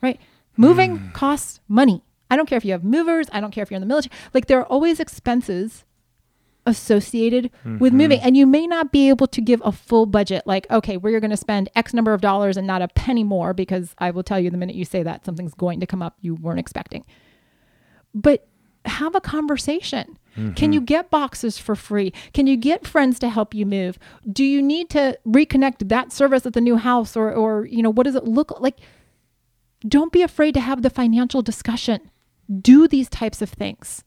right? 0.02 0.20
Moving 0.58 1.10
costs 1.14 1.60
money. 1.68 2.02
I 2.30 2.36
don't 2.36 2.44
care 2.44 2.58
if 2.58 2.66
you 2.66 2.72
have 2.72 2.84
movers, 2.84 3.28
I 3.32 3.40
don't 3.40 3.50
care 3.50 3.62
if 3.62 3.70
you're 3.70 3.76
in 3.76 3.80
the 3.80 3.86
military. 3.86 4.12
Like 4.34 4.44
there 4.44 4.58
are 4.58 4.66
always 4.66 5.00
expenses 5.00 5.86
associated 6.66 7.50
mm-hmm. 7.60 7.78
with 7.78 7.94
moving. 7.94 8.20
And 8.20 8.36
you 8.36 8.46
may 8.46 8.66
not 8.66 8.92
be 8.92 9.08
able 9.08 9.26
to 9.28 9.40
give 9.40 9.62
a 9.64 9.72
full 9.72 10.04
budget 10.04 10.46
like 10.46 10.70
okay 10.70 10.98
we're 10.98 11.18
going 11.18 11.30
to 11.30 11.36
spend 11.36 11.70
x 11.76 11.94
number 11.94 12.12
of 12.12 12.20
dollars 12.20 12.58
and 12.58 12.66
not 12.66 12.82
a 12.82 12.88
penny 12.88 13.24
more 13.24 13.54
because 13.54 13.94
i 13.98 14.10
will 14.10 14.22
tell 14.22 14.38
you 14.38 14.50
the 14.50 14.58
minute 14.58 14.76
you 14.76 14.84
say 14.84 15.02
that 15.02 15.24
something's 15.24 15.54
going 15.54 15.80
to 15.80 15.86
come 15.86 16.02
up 16.02 16.18
you 16.20 16.34
weren't 16.34 16.60
expecting. 16.60 17.06
But 18.14 18.46
have 18.84 19.14
a 19.14 19.20
conversation 19.20 20.18
mm-hmm. 20.36 20.52
can 20.52 20.72
you 20.72 20.80
get 20.80 21.10
boxes 21.10 21.58
for 21.58 21.74
free 21.74 22.12
can 22.32 22.46
you 22.46 22.56
get 22.56 22.86
friends 22.86 23.18
to 23.18 23.28
help 23.28 23.54
you 23.54 23.66
move 23.66 23.98
do 24.30 24.44
you 24.44 24.62
need 24.62 24.90
to 24.90 25.18
reconnect 25.26 25.88
that 25.88 26.12
service 26.12 26.46
at 26.46 26.52
the 26.52 26.60
new 26.60 26.76
house 26.76 27.16
or 27.16 27.32
or 27.32 27.66
you 27.66 27.82
know 27.82 27.90
what 27.90 28.04
does 28.04 28.14
it 28.14 28.24
look 28.24 28.60
like 28.60 28.78
don't 29.86 30.12
be 30.12 30.22
afraid 30.22 30.54
to 30.54 30.60
have 30.60 30.82
the 30.82 30.90
financial 30.90 31.42
discussion 31.42 32.10
do 32.60 32.86
these 32.86 33.08
types 33.08 33.42
of 33.42 33.50
things 33.50 34.04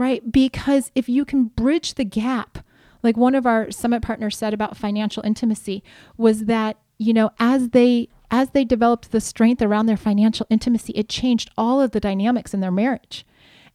right? 0.00 0.32
Because 0.32 0.90
if 0.94 1.10
you 1.10 1.26
can 1.26 1.44
bridge 1.44 1.94
the 1.94 2.06
gap, 2.06 2.64
like 3.02 3.18
one 3.18 3.34
of 3.34 3.44
our 3.44 3.70
summit 3.70 4.00
partners 4.02 4.34
said 4.34 4.54
about 4.54 4.74
financial 4.74 5.22
intimacy 5.26 5.84
was 6.16 6.46
that, 6.46 6.78
you 6.96 7.12
know, 7.12 7.30
as 7.38 7.68
they 7.68 8.08
as 8.30 8.50
they 8.50 8.64
developed 8.64 9.10
the 9.10 9.20
strength 9.20 9.60
around 9.60 9.86
their 9.86 9.98
financial 9.98 10.46
intimacy, 10.48 10.94
it 10.94 11.08
changed 11.08 11.50
all 11.58 11.82
of 11.82 11.90
the 11.90 12.00
dynamics 12.00 12.54
in 12.54 12.60
their 12.60 12.70
marriage. 12.70 13.26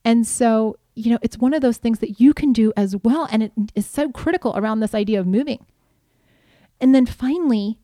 And 0.03 0.25
so, 0.25 0.77
you 0.95 1.11
know, 1.11 1.19
it's 1.21 1.37
one 1.37 1.53
of 1.53 1.61
those 1.61 1.77
things 1.77 1.99
that 1.99 2.19
you 2.19 2.33
can 2.33 2.53
do 2.53 2.73
as 2.75 2.95
well. 3.03 3.27
And 3.31 3.43
it 3.43 3.51
is 3.75 3.85
so 3.85 4.09
critical 4.11 4.53
around 4.55 4.79
this 4.79 4.95
idea 4.95 5.19
of 5.19 5.27
moving. 5.27 5.65
And 6.81 6.95
then 6.95 7.05
finally, 7.05 7.77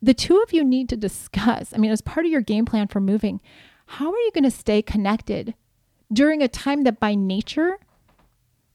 the 0.00 0.14
two 0.14 0.40
of 0.42 0.52
you 0.52 0.62
need 0.62 0.88
to 0.90 0.96
discuss, 0.96 1.72
I 1.74 1.78
mean, 1.78 1.90
as 1.90 2.00
part 2.00 2.26
of 2.26 2.32
your 2.32 2.40
game 2.40 2.64
plan 2.64 2.88
for 2.88 3.00
moving, 3.00 3.40
how 3.86 4.12
are 4.12 4.18
you 4.18 4.30
going 4.32 4.44
to 4.44 4.50
stay 4.50 4.82
connected 4.82 5.54
during 6.12 6.42
a 6.42 6.48
time 6.48 6.84
that 6.84 7.00
by 7.00 7.14
nature 7.14 7.78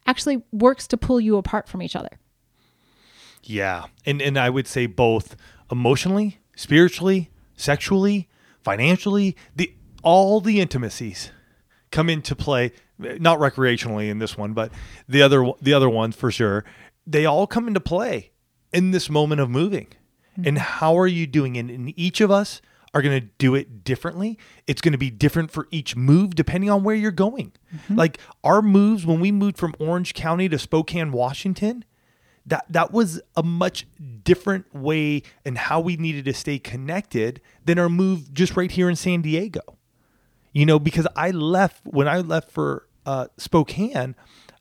actually 0.06 0.44
works 0.52 0.88
to 0.88 0.98
pull 0.98 1.20
you 1.20 1.38
apart 1.38 1.68
from 1.68 1.82
each 1.82 1.96
other. 1.96 2.20
Yeah. 3.44 3.86
And 4.06 4.22
and 4.22 4.38
I 4.38 4.50
would 4.50 4.68
say 4.68 4.86
both 4.86 5.36
emotionally, 5.72 6.39
spiritually, 6.56 7.32
sexually, 7.56 8.30
financially, 8.62 9.36
the 9.56 9.74
all 10.02 10.42
the 10.42 10.60
intimacies 10.60 11.32
come 11.92 12.10
into 12.10 12.36
play 12.36 12.72
not 12.97 13.39
recreationally 13.39 14.10
in 14.10 14.19
this 14.19 14.38
one, 14.38 14.53
but 14.53 14.71
the 15.08 15.21
other 15.21 15.51
the 15.62 15.73
other 15.73 15.89
ones 15.89 16.15
for 16.15 16.32
sure. 16.32 16.63
They 17.06 17.25
all 17.25 17.47
come 17.47 17.67
into 17.67 17.79
play 17.79 18.32
in 18.71 18.91
this 18.91 19.10
moment 19.10 19.41
of 19.41 19.49
moving. 19.49 19.88
Mm-hmm. 20.34 20.47
And 20.47 20.58
how 20.58 20.97
are 20.97 21.08
you 21.08 21.27
doing? 21.27 21.58
And 21.58 21.69
in 21.69 21.99
each 21.99 22.21
of 22.21 22.32
us 22.32 22.62
are 22.93 23.01
going 23.01 23.19
to 23.19 23.27
do 23.38 23.56
it 23.56 23.84
differently. 23.84 24.38
It's 24.67 24.82
going 24.82 24.91
to 24.91 24.97
be 24.97 25.10
different 25.10 25.51
for 25.51 25.67
each 25.71 25.95
move 25.95 26.36
depending 26.36 26.69
on 26.69 26.84
where 26.84 26.95
you're 26.95 27.12
going. 27.12 27.53
Mm-hmm. 27.73 27.95
Like 27.95 28.19
our 28.43 28.62
moves 28.62 29.06
when 29.06 29.19
we 29.19 29.32
moved 29.32 29.58
from 29.58 29.73
Orange 29.79 30.13
County 30.13 30.47
to 30.49 30.60
Spokane, 30.60 31.12
Washington, 31.12 31.86
that 32.45 32.65
that 32.69 32.91
was 32.91 33.21
a 33.36 33.43
much 33.43 33.88
different 34.23 34.73
way 34.73 35.23
and 35.45 35.58
how 35.58 35.79
we 35.79 35.95
needed 35.95 36.25
to 36.25 36.34
stay 36.34 36.60
connected 36.60 37.41
than 37.65 37.79
our 37.79 37.89
move 37.89 38.34
just 38.34 38.56
right 38.56 38.71
here 38.71 38.89
in 38.89 38.95
San 38.95 39.21
Diego. 39.21 39.62
You 40.54 40.66
know, 40.66 40.80
because 40.80 41.08
I 41.16 41.32
left 41.32 41.82
when 41.84 42.08
I 42.08 42.20
left 42.20 42.52
for 42.52 42.88
uh, 43.06 43.28
Spokane, 43.38 44.16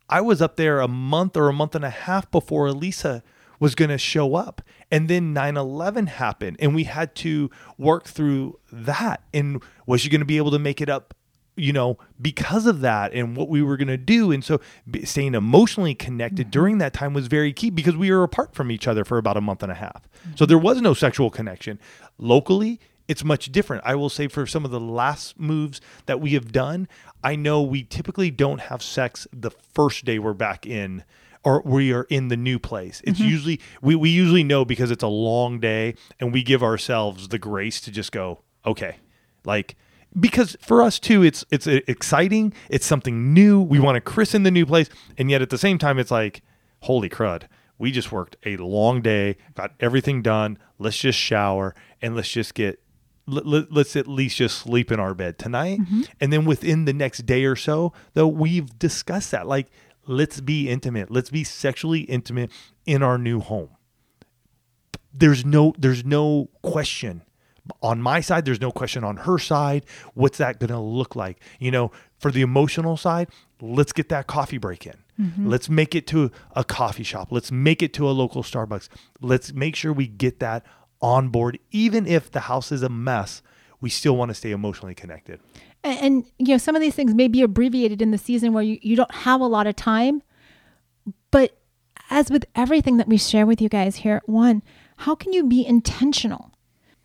I 0.09 0.21
was 0.21 0.43
up 0.43 0.57
there 0.57 0.81
a 0.81 0.89
month 0.89 1.37
or 1.37 1.49
a 1.49 1.53
month 1.53 1.75
and 1.75 1.85
a 1.85 1.91
half 1.91 2.31
before 2.31 2.67
Alisa 2.67 3.23
was 3.63 3.75
going 3.77 3.91
to 3.91 3.99
show 3.99 4.35
up. 4.35 4.61
And 4.91 5.09
then 5.09 5.33
9 5.33 5.57
11 5.57 6.09
happened, 6.09 6.57
and 6.61 6.75
we 6.75 6.85
had 6.85 7.15
to 7.17 7.51
work 7.79 8.07
through 8.07 8.59
that. 8.71 9.23
And 9.33 9.63
was 9.87 10.01
she 10.01 10.11
going 10.11 10.21
to 10.21 10.27
be 10.27 10.37
able 10.37 10.51
to 10.51 10.59
make 10.59 10.81
it 10.81 10.89
up? 10.89 11.15
You 11.55 11.73
know, 11.73 11.99
because 12.21 12.67
of 12.67 12.81
that 12.81 13.13
and 13.13 13.37
what 13.37 13.49
we 13.49 13.63
were 13.63 13.77
going 13.77 13.89
to 13.89 13.99
do. 13.99 14.33
And 14.33 14.43
so 14.43 14.61
staying 15.05 15.35
emotionally 15.35 15.95
connected 15.95 16.47
mm-hmm. 16.47 16.51
during 16.51 16.79
that 16.79 16.95
time 16.95 17.13
was 17.13 17.27
very 17.27 17.53
key 17.53 17.69
because 17.69 17.95
we 17.95 18.11
were 18.11 18.23
apart 18.23 18.55
from 18.55 18.71
each 18.71 18.89
other 18.89 19.05
for 19.05 19.19
about 19.19 19.37
a 19.37 19.43
month 19.43 19.63
and 19.63 19.71
a 19.71 19.75
half. 19.75 20.09
Mm-hmm. 20.27 20.37
So 20.37 20.47
there 20.47 20.59
was 20.59 20.81
no 20.81 20.95
sexual 20.95 21.29
connection. 21.29 21.79
Locally, 22.17 22.81
it's 23.13 23.23
much 23.23 23.53
different. 23.53 23.83
I 23.85 23.95
will 23.95 24.09
say 24.09 24.27
for 24.27 24.47
some 24.47 24.65
of 24.65 24.71
the 24.71 24.81
last 24.81 25.39
moves 25.39 25.83
that 26.07 26.19
we 26.19 26.31
have 26.31 26.51
done, 26.51 26.89
I 27.23 27.37
know 27.37 27.61
we 27.61 27.83
typically 27.83 28.31
don't 28.31 28.59
have 28.63 28.83
sex 28.83 29.29
the 29.35 29.51
first 29.51 30.07
day 30.07 30.19
we're 30.19 30.33
back 30.33 30.67
in 30.67 31.05
or 31.45 31.61
we 31.61 31.93
are 31.93 32.05
in 32.05 32.29
the 32.29 32.39
new 32.39 32.59
place. 32.59 33.03
It's 33.05 33.21
mm-hmm. 33.21 33.29
usually 33.29 33.61
we, 33.83 33.95
we 33.97 34.09
usually 34.09 34.45
know 34.45 34.65
because 34.65 34.91
it's 34.91 35.03
a 35.03 35.09
long 35.09 35.61
day 35.61 35.95
and 36.19 36.33
we 36.33 36.43
give 36.43 36.63
ourselves 36.63 37.29
the 37.29 37.39
grace 37.39 37.83
to 37.83 37.91
just 37.91 38.13
go, 38.13 38.41
okay. 38.65 38.97
Like 39.45 39.77
because 40.19 40.57
for 40.63 40.83
us 40.83 40.99
too 40.99 41.23
it's 41.23 41.45
it's 41.51 41.67
exciting, 41.67 42.55
it's 42.71 42.87
something 42.87 43.35
new. 43.35 43.61
We 43.61 43.79
want 43.79 43.97
to 43.97 44.01
christen 44.01 44.43
the 44.43 44.51
new 44.51 44.65
place 44.65 44.89
and 45.19 45.31
yet 45.31 45.43
at 45.43 45.51
the 45.51 45.59
same 45.59 45.77
time 45.77 45.99
it's 45.99 46.11
like 46.11 46.41
holy 46.81 47.11
crud. 47.11 47.43
We 47.77 47.93
just 47.93 48.11
worked 48.11 48.37
a 48.47 48.57
long 48.57 49.03
day, 49.03 49.37
got 49.55 49.73
everything 49.81 50.23
done. 50.23 50.57
Let's 50.79 50.97
just 50.97 51.19
shower 51.19 51.75
and 52.01 52.17
let's 52.17 52.31
just 52.31 52.55
get 52.55 52.83
let, 53.27 53.71
us 53.77 53.97
at 53.97 54.09
least 54.09 54.37
just 54.37 54.59
sleep 54.59 54.91
in 54.91 54.99
our 54.99 55.15
bed 55.15 55.39
tonight. 55.39 55.81
Mm-hmm. 55.81 56.03
And 56.21 56.33
then 56.33 56.45
within 56.45 56.85
the 56.85 56.93
next 56.93 57.27
day 57.27 57.45
or 57.45 57.57
so, 57.57 57.93
though, 58.15 58.29
we've 58.29 58.79
discussed 58.79 59.31
that. 59.31 59.47
Like, 59.47 59.69
let's 60.07 60.41
be 60.41 60.69
intimate. 60.69 61.11
Let's 61.11 61.31
be 61.31 61.45
sexually 61.45 62.01
intimate 62.01 62.51
in 62.87 63.03
our 63.03 63.19
new 63.19 63.41
home. 63.41 63.71
There's 65.15 65.45
no 65.45 65.75
there's 65.77 66.05
no 66.05 66.49
question 66.63 67.23
on 67.81 68.03
my 68.03 68.21
side 68.21 68.45
there's 68.45 68.61
no 68.61 68.73
question 68.73 69.05
on 69.05 69.19
her 69.19 69.39
side 69.39 69.85
what's 70.15 70.39
that 70.39 70.59
going 70.59 70.71
to 70.71 70.79
look 70.79 71.15
like 71.15 71.41
you 71.61 71.71
know 71.71 71.93
for 72.19 72.31
the 72.31 72.43
emotional 72.43 72.97
side 72.97 73.29
let's 73.61 73.93
get 73.93 74.09
that 74.09 74.27
coffee 74.27 74.59
break 74.59 74.87
in 74.87 74.95
mm-hmm. 75.21 75.49
let's 75.49 75.69
make 75.69 75.95
it 75.95 76.07
to 76.07 76.31
a 76.57 76.65
coffee 76.65 77.05
shop 77.05 77.29
let's 77.31 77.53
make 77.53 77.83
it 77.83 77.93
to 77.93 78.09
a 78.09 78.11
local 78.11 78.43
starbucks 78.43 78.89
let's 79.21 79.53
make 79.53 79.77
sure 79.77 79.93
we 79.93 80.09
get 80.09 80.41
that 80.41 80.65
on 81.03 81.29
board 81.29 81.59
even 81.71 82.07
if 82.07 82.31
the 82.31 82.41
house 82.41 82.73
is 82.73 82.83
a 82.83 82.89
mess 82.89 83.43
we 83.81 83.91
still 83.91 84.17
want 84.17 84.29
to 84.29 84.35
stay 84.35 84.53
emotionally 84.53 84.95
connected 84.95 85.41
and, 85.85 85.99
and, 85.99 86.25
you 86.39 86.55
know, 86.55 86.59
some 86.59 86.77
of 86.77 86.83
these 86.83 86.95
things 86.95 87.15
may 87.15 87.29
be 87.29 87.43
abbreviated 87.43 88.01
in 88.01 88.11
the 88.11 88.19
season 88.19 88.53
where 88.53 88.63
you, 88.63 88.79
you 88.83 88.97
don't 88.97 89.15
have 89.15 89.41
a 89.41 89.47
lot 89.47 89.67
of 89.67 89.77
time. 89.77 90.23
But 91.31 91.59
as 92.11 92.31
with 92.31 92.45
everything 92.55 92.99
that 92.99 93.09
we 93.09 93.17
share 93.17 93.47
with 93.47 93.61
you 93.61 93.69
guys 93.69 93.97
here 93.97 94.17
at 94.17 94.29
One, 94.29 94.63
how 94.99 95.15
can 95.15 95.33
you 95.33 95.45
be 95.45 95.67
intentional? 95.67 96.53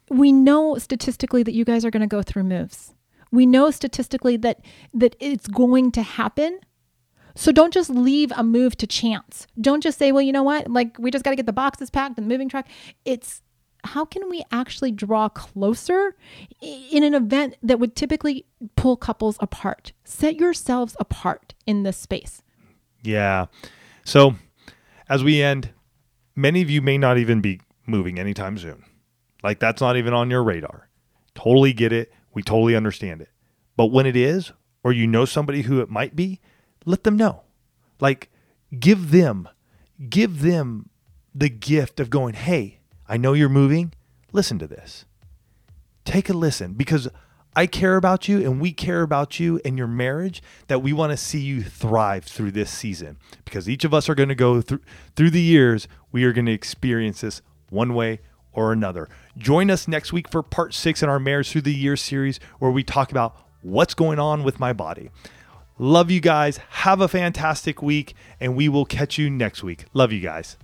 We 0.09 0.31
know 0.31 0.77
statistically 0.77 1.43
that 1.43 1.53
you 1.53 1.65
guys 1.65 1.83
are 1.83 1.91
going 1.91 2.01
to 2.01 2.07
go 2.07 2.21
through 2.21 2.43
moves. 2.43 2.93
We 3.31 3.45
know 3.45 3.71
statistically 3.71 4.37
that 4.37 4.61
that 4.93 5.15
it's 5.19 5.47
going 5.47 5.91
to 5.93 6.01
happen. 6.01 6.59
So 7.35 7.51
don't 7.51 7.73
just 7.73 7.89
leave 7.89 8.31
a 8.35 8.43
move 8.43 8.77
to 8.77 8.87
chance. 8.87 9.47
Don't 9.59 9.83
just 9.83 9.97
say, 9.97 10.11
well, 10.11 10.21
you 10.21 10.31
know 10.31 10.43
what? 10.43 10.69
Like 10.71 10.97
we 10.97 11.11
just 11.11 11.25
got 11.25 11.31
to 11.31 11.35
get 11.35 11.45
the 11.45 11.53
boxes 11.53 11.89
packed 11.89 12.17
and 12.17 12.25
the 12.25 12.33
moving 12.33 12.47
truck. 12.47 12.67
It's 13.03 13.41
how 13.83 14.05
can 14.05 14.29
we 14.29 14.43
actually 14.51 14.91
draw 14.91 15.29
closer 15.29 16.15
in 16.61 17.03
an 17.03 17.13
event 17.13 17.55
that 17.63 17.79
would 17.79 17.95
typically 17.95 18.45
pull 18.75 18.97
couples 18.97 19.37
apart? 19.39 19.93
Set 20.03 20.35
yourselves 20.35 20.95
apart 20.99 21.53
in 21.65 21.83
this 21.83 21.97
space. 21.97 22.41
Yeah. 23.03 23.45
So, 24.03 24.35
as 25.09 25.23
we 25.23 25.41
end, 25.41 25.71
many 26.35 26.61
of 26.61 26.69
you 26.69 26.81
may 26.81 26.97
not 26.97 27.17
even 27.17 27.41
be 27.41 27.61
moving 27.85 28.19
anytime 28.19 28.57
soon. 28.57 28.83
Like, 29.43 29.59
that's 29.59 29.81
not 29.81 29.97
even 29.97 30.13
on 30.13 30.29
your 30.29 30.43
radar. 30.43 30.89
Totally 31.35 31.73
get 31.73 31.93
it. 31.93 32.11
We 32.33 32.43
totally 32.43 32.75
understand 32.75 33.21
it. 33.21 33.29
But 33.75 33.87
when 33.87 34.05
it 34.05 34.15
is, 34.15 34.51
or 34.83 34.91
you 34.91 35.07
know 35.07 35.25
somebody 35.25 35.63
who 35.63 35.79
it 35.79 35.89
might 35.89 36.15
be, 36.15 36.39
let 36.85 37.03
them 37.03 37.15
know. 37.15 37.43
Like, 37.99 38.29
give 38.77 39.11
them, 39.11 39.47
give 40.09 40.41
them 40.41 40.89
the 41.33 41.49
gift 41.49 41.99
of 41.99 42.09
going, 42.09 42.33
hey, 42.33 42.76
I 43.09 43.17
know 43.17 43.33
you're 43.33 43.49
moving. 43.49 43.93
Listen 44.31 44.59
to 44.59 44.67
this. 44.67 45.05
Take 46.05 46.29
a 46.29 46.33
listen 46.33 46.73
because 46.73 47.09
I 47.55 47.65
care 47.65 47.95
about 47.97 48.27
you 48.27 48.37
and 48.41 48.61
we 48.61 48.71
care 48.71 49.01
about 49.01 49.39
you 49.39 49.59
and 49.65 49.79
your 49.79 49.87
marriage 49.87 50.43
that 50.67 50.83
we 50.83 50.93
want 50.93 51.11
to 51.11 51.17
see 51.17 51.39
you 51.39 51.63
thrive 51.63 52.23
through 52.23 52.51
this 52.51 52.69
season 52.69 53.17
because 53.45 53.67
each 53.67 53.83
of 53.83 53.95
us 53.95 54.07
are 54.07 54.15
going 54.15 54.29
to 54.29 54.35
go 54.35 54.61
through 54.61 54.81
through 55.15 55.31
the 55.31 55.41
years 55.41 55.87
we 56.11 56.23
are 56.23 56.33
going 56.33 56.45
to 56.45 56.51
experience 56.51 57.21
this 57.21 57.41
one 57.69 57.95
way 57.95 58.19
or 58.53 58.71
another. 58.71 59.09
Join 59.37 59.71
us 59.71 59.87
next 59.87 60.13
week 60.13 60.29
for 60.29 60.43
part 60.43 60.73
6 60.73 61.01
in 61.01 61.09
our 61.09 61.19
marriage 61.19 61.49
through 61.49 61.61
the 61.61 61.73
year 61.73 61.95
series 61.95 62.39
where 62.59 62.71
we 62.71 62.83
talk 62.83 63.09
about 63.09 63.35
what's 63.61 63.93
going 63.93 64.19
on 64.19 64.43
with 64.43 64.59
my 64.59 64.71
body. 64.71 65.09
Love 65.79 66.11
you 66.11 66.19
guys. 66.19 66.57
Have 66.69 67.01
a 67.01 67.07
fantastic 67.07 67.81
week 67.81 68.13
and 68.39 68.55
we 68.55 68.69
will 68.69 68.85
catch 68.85 69.17
you 69.17 69.29
next 69.29 69.63
week. 69.63 69.85
Love 69.93 70.11
you 70.11 70.21
guys. 70.21 70.57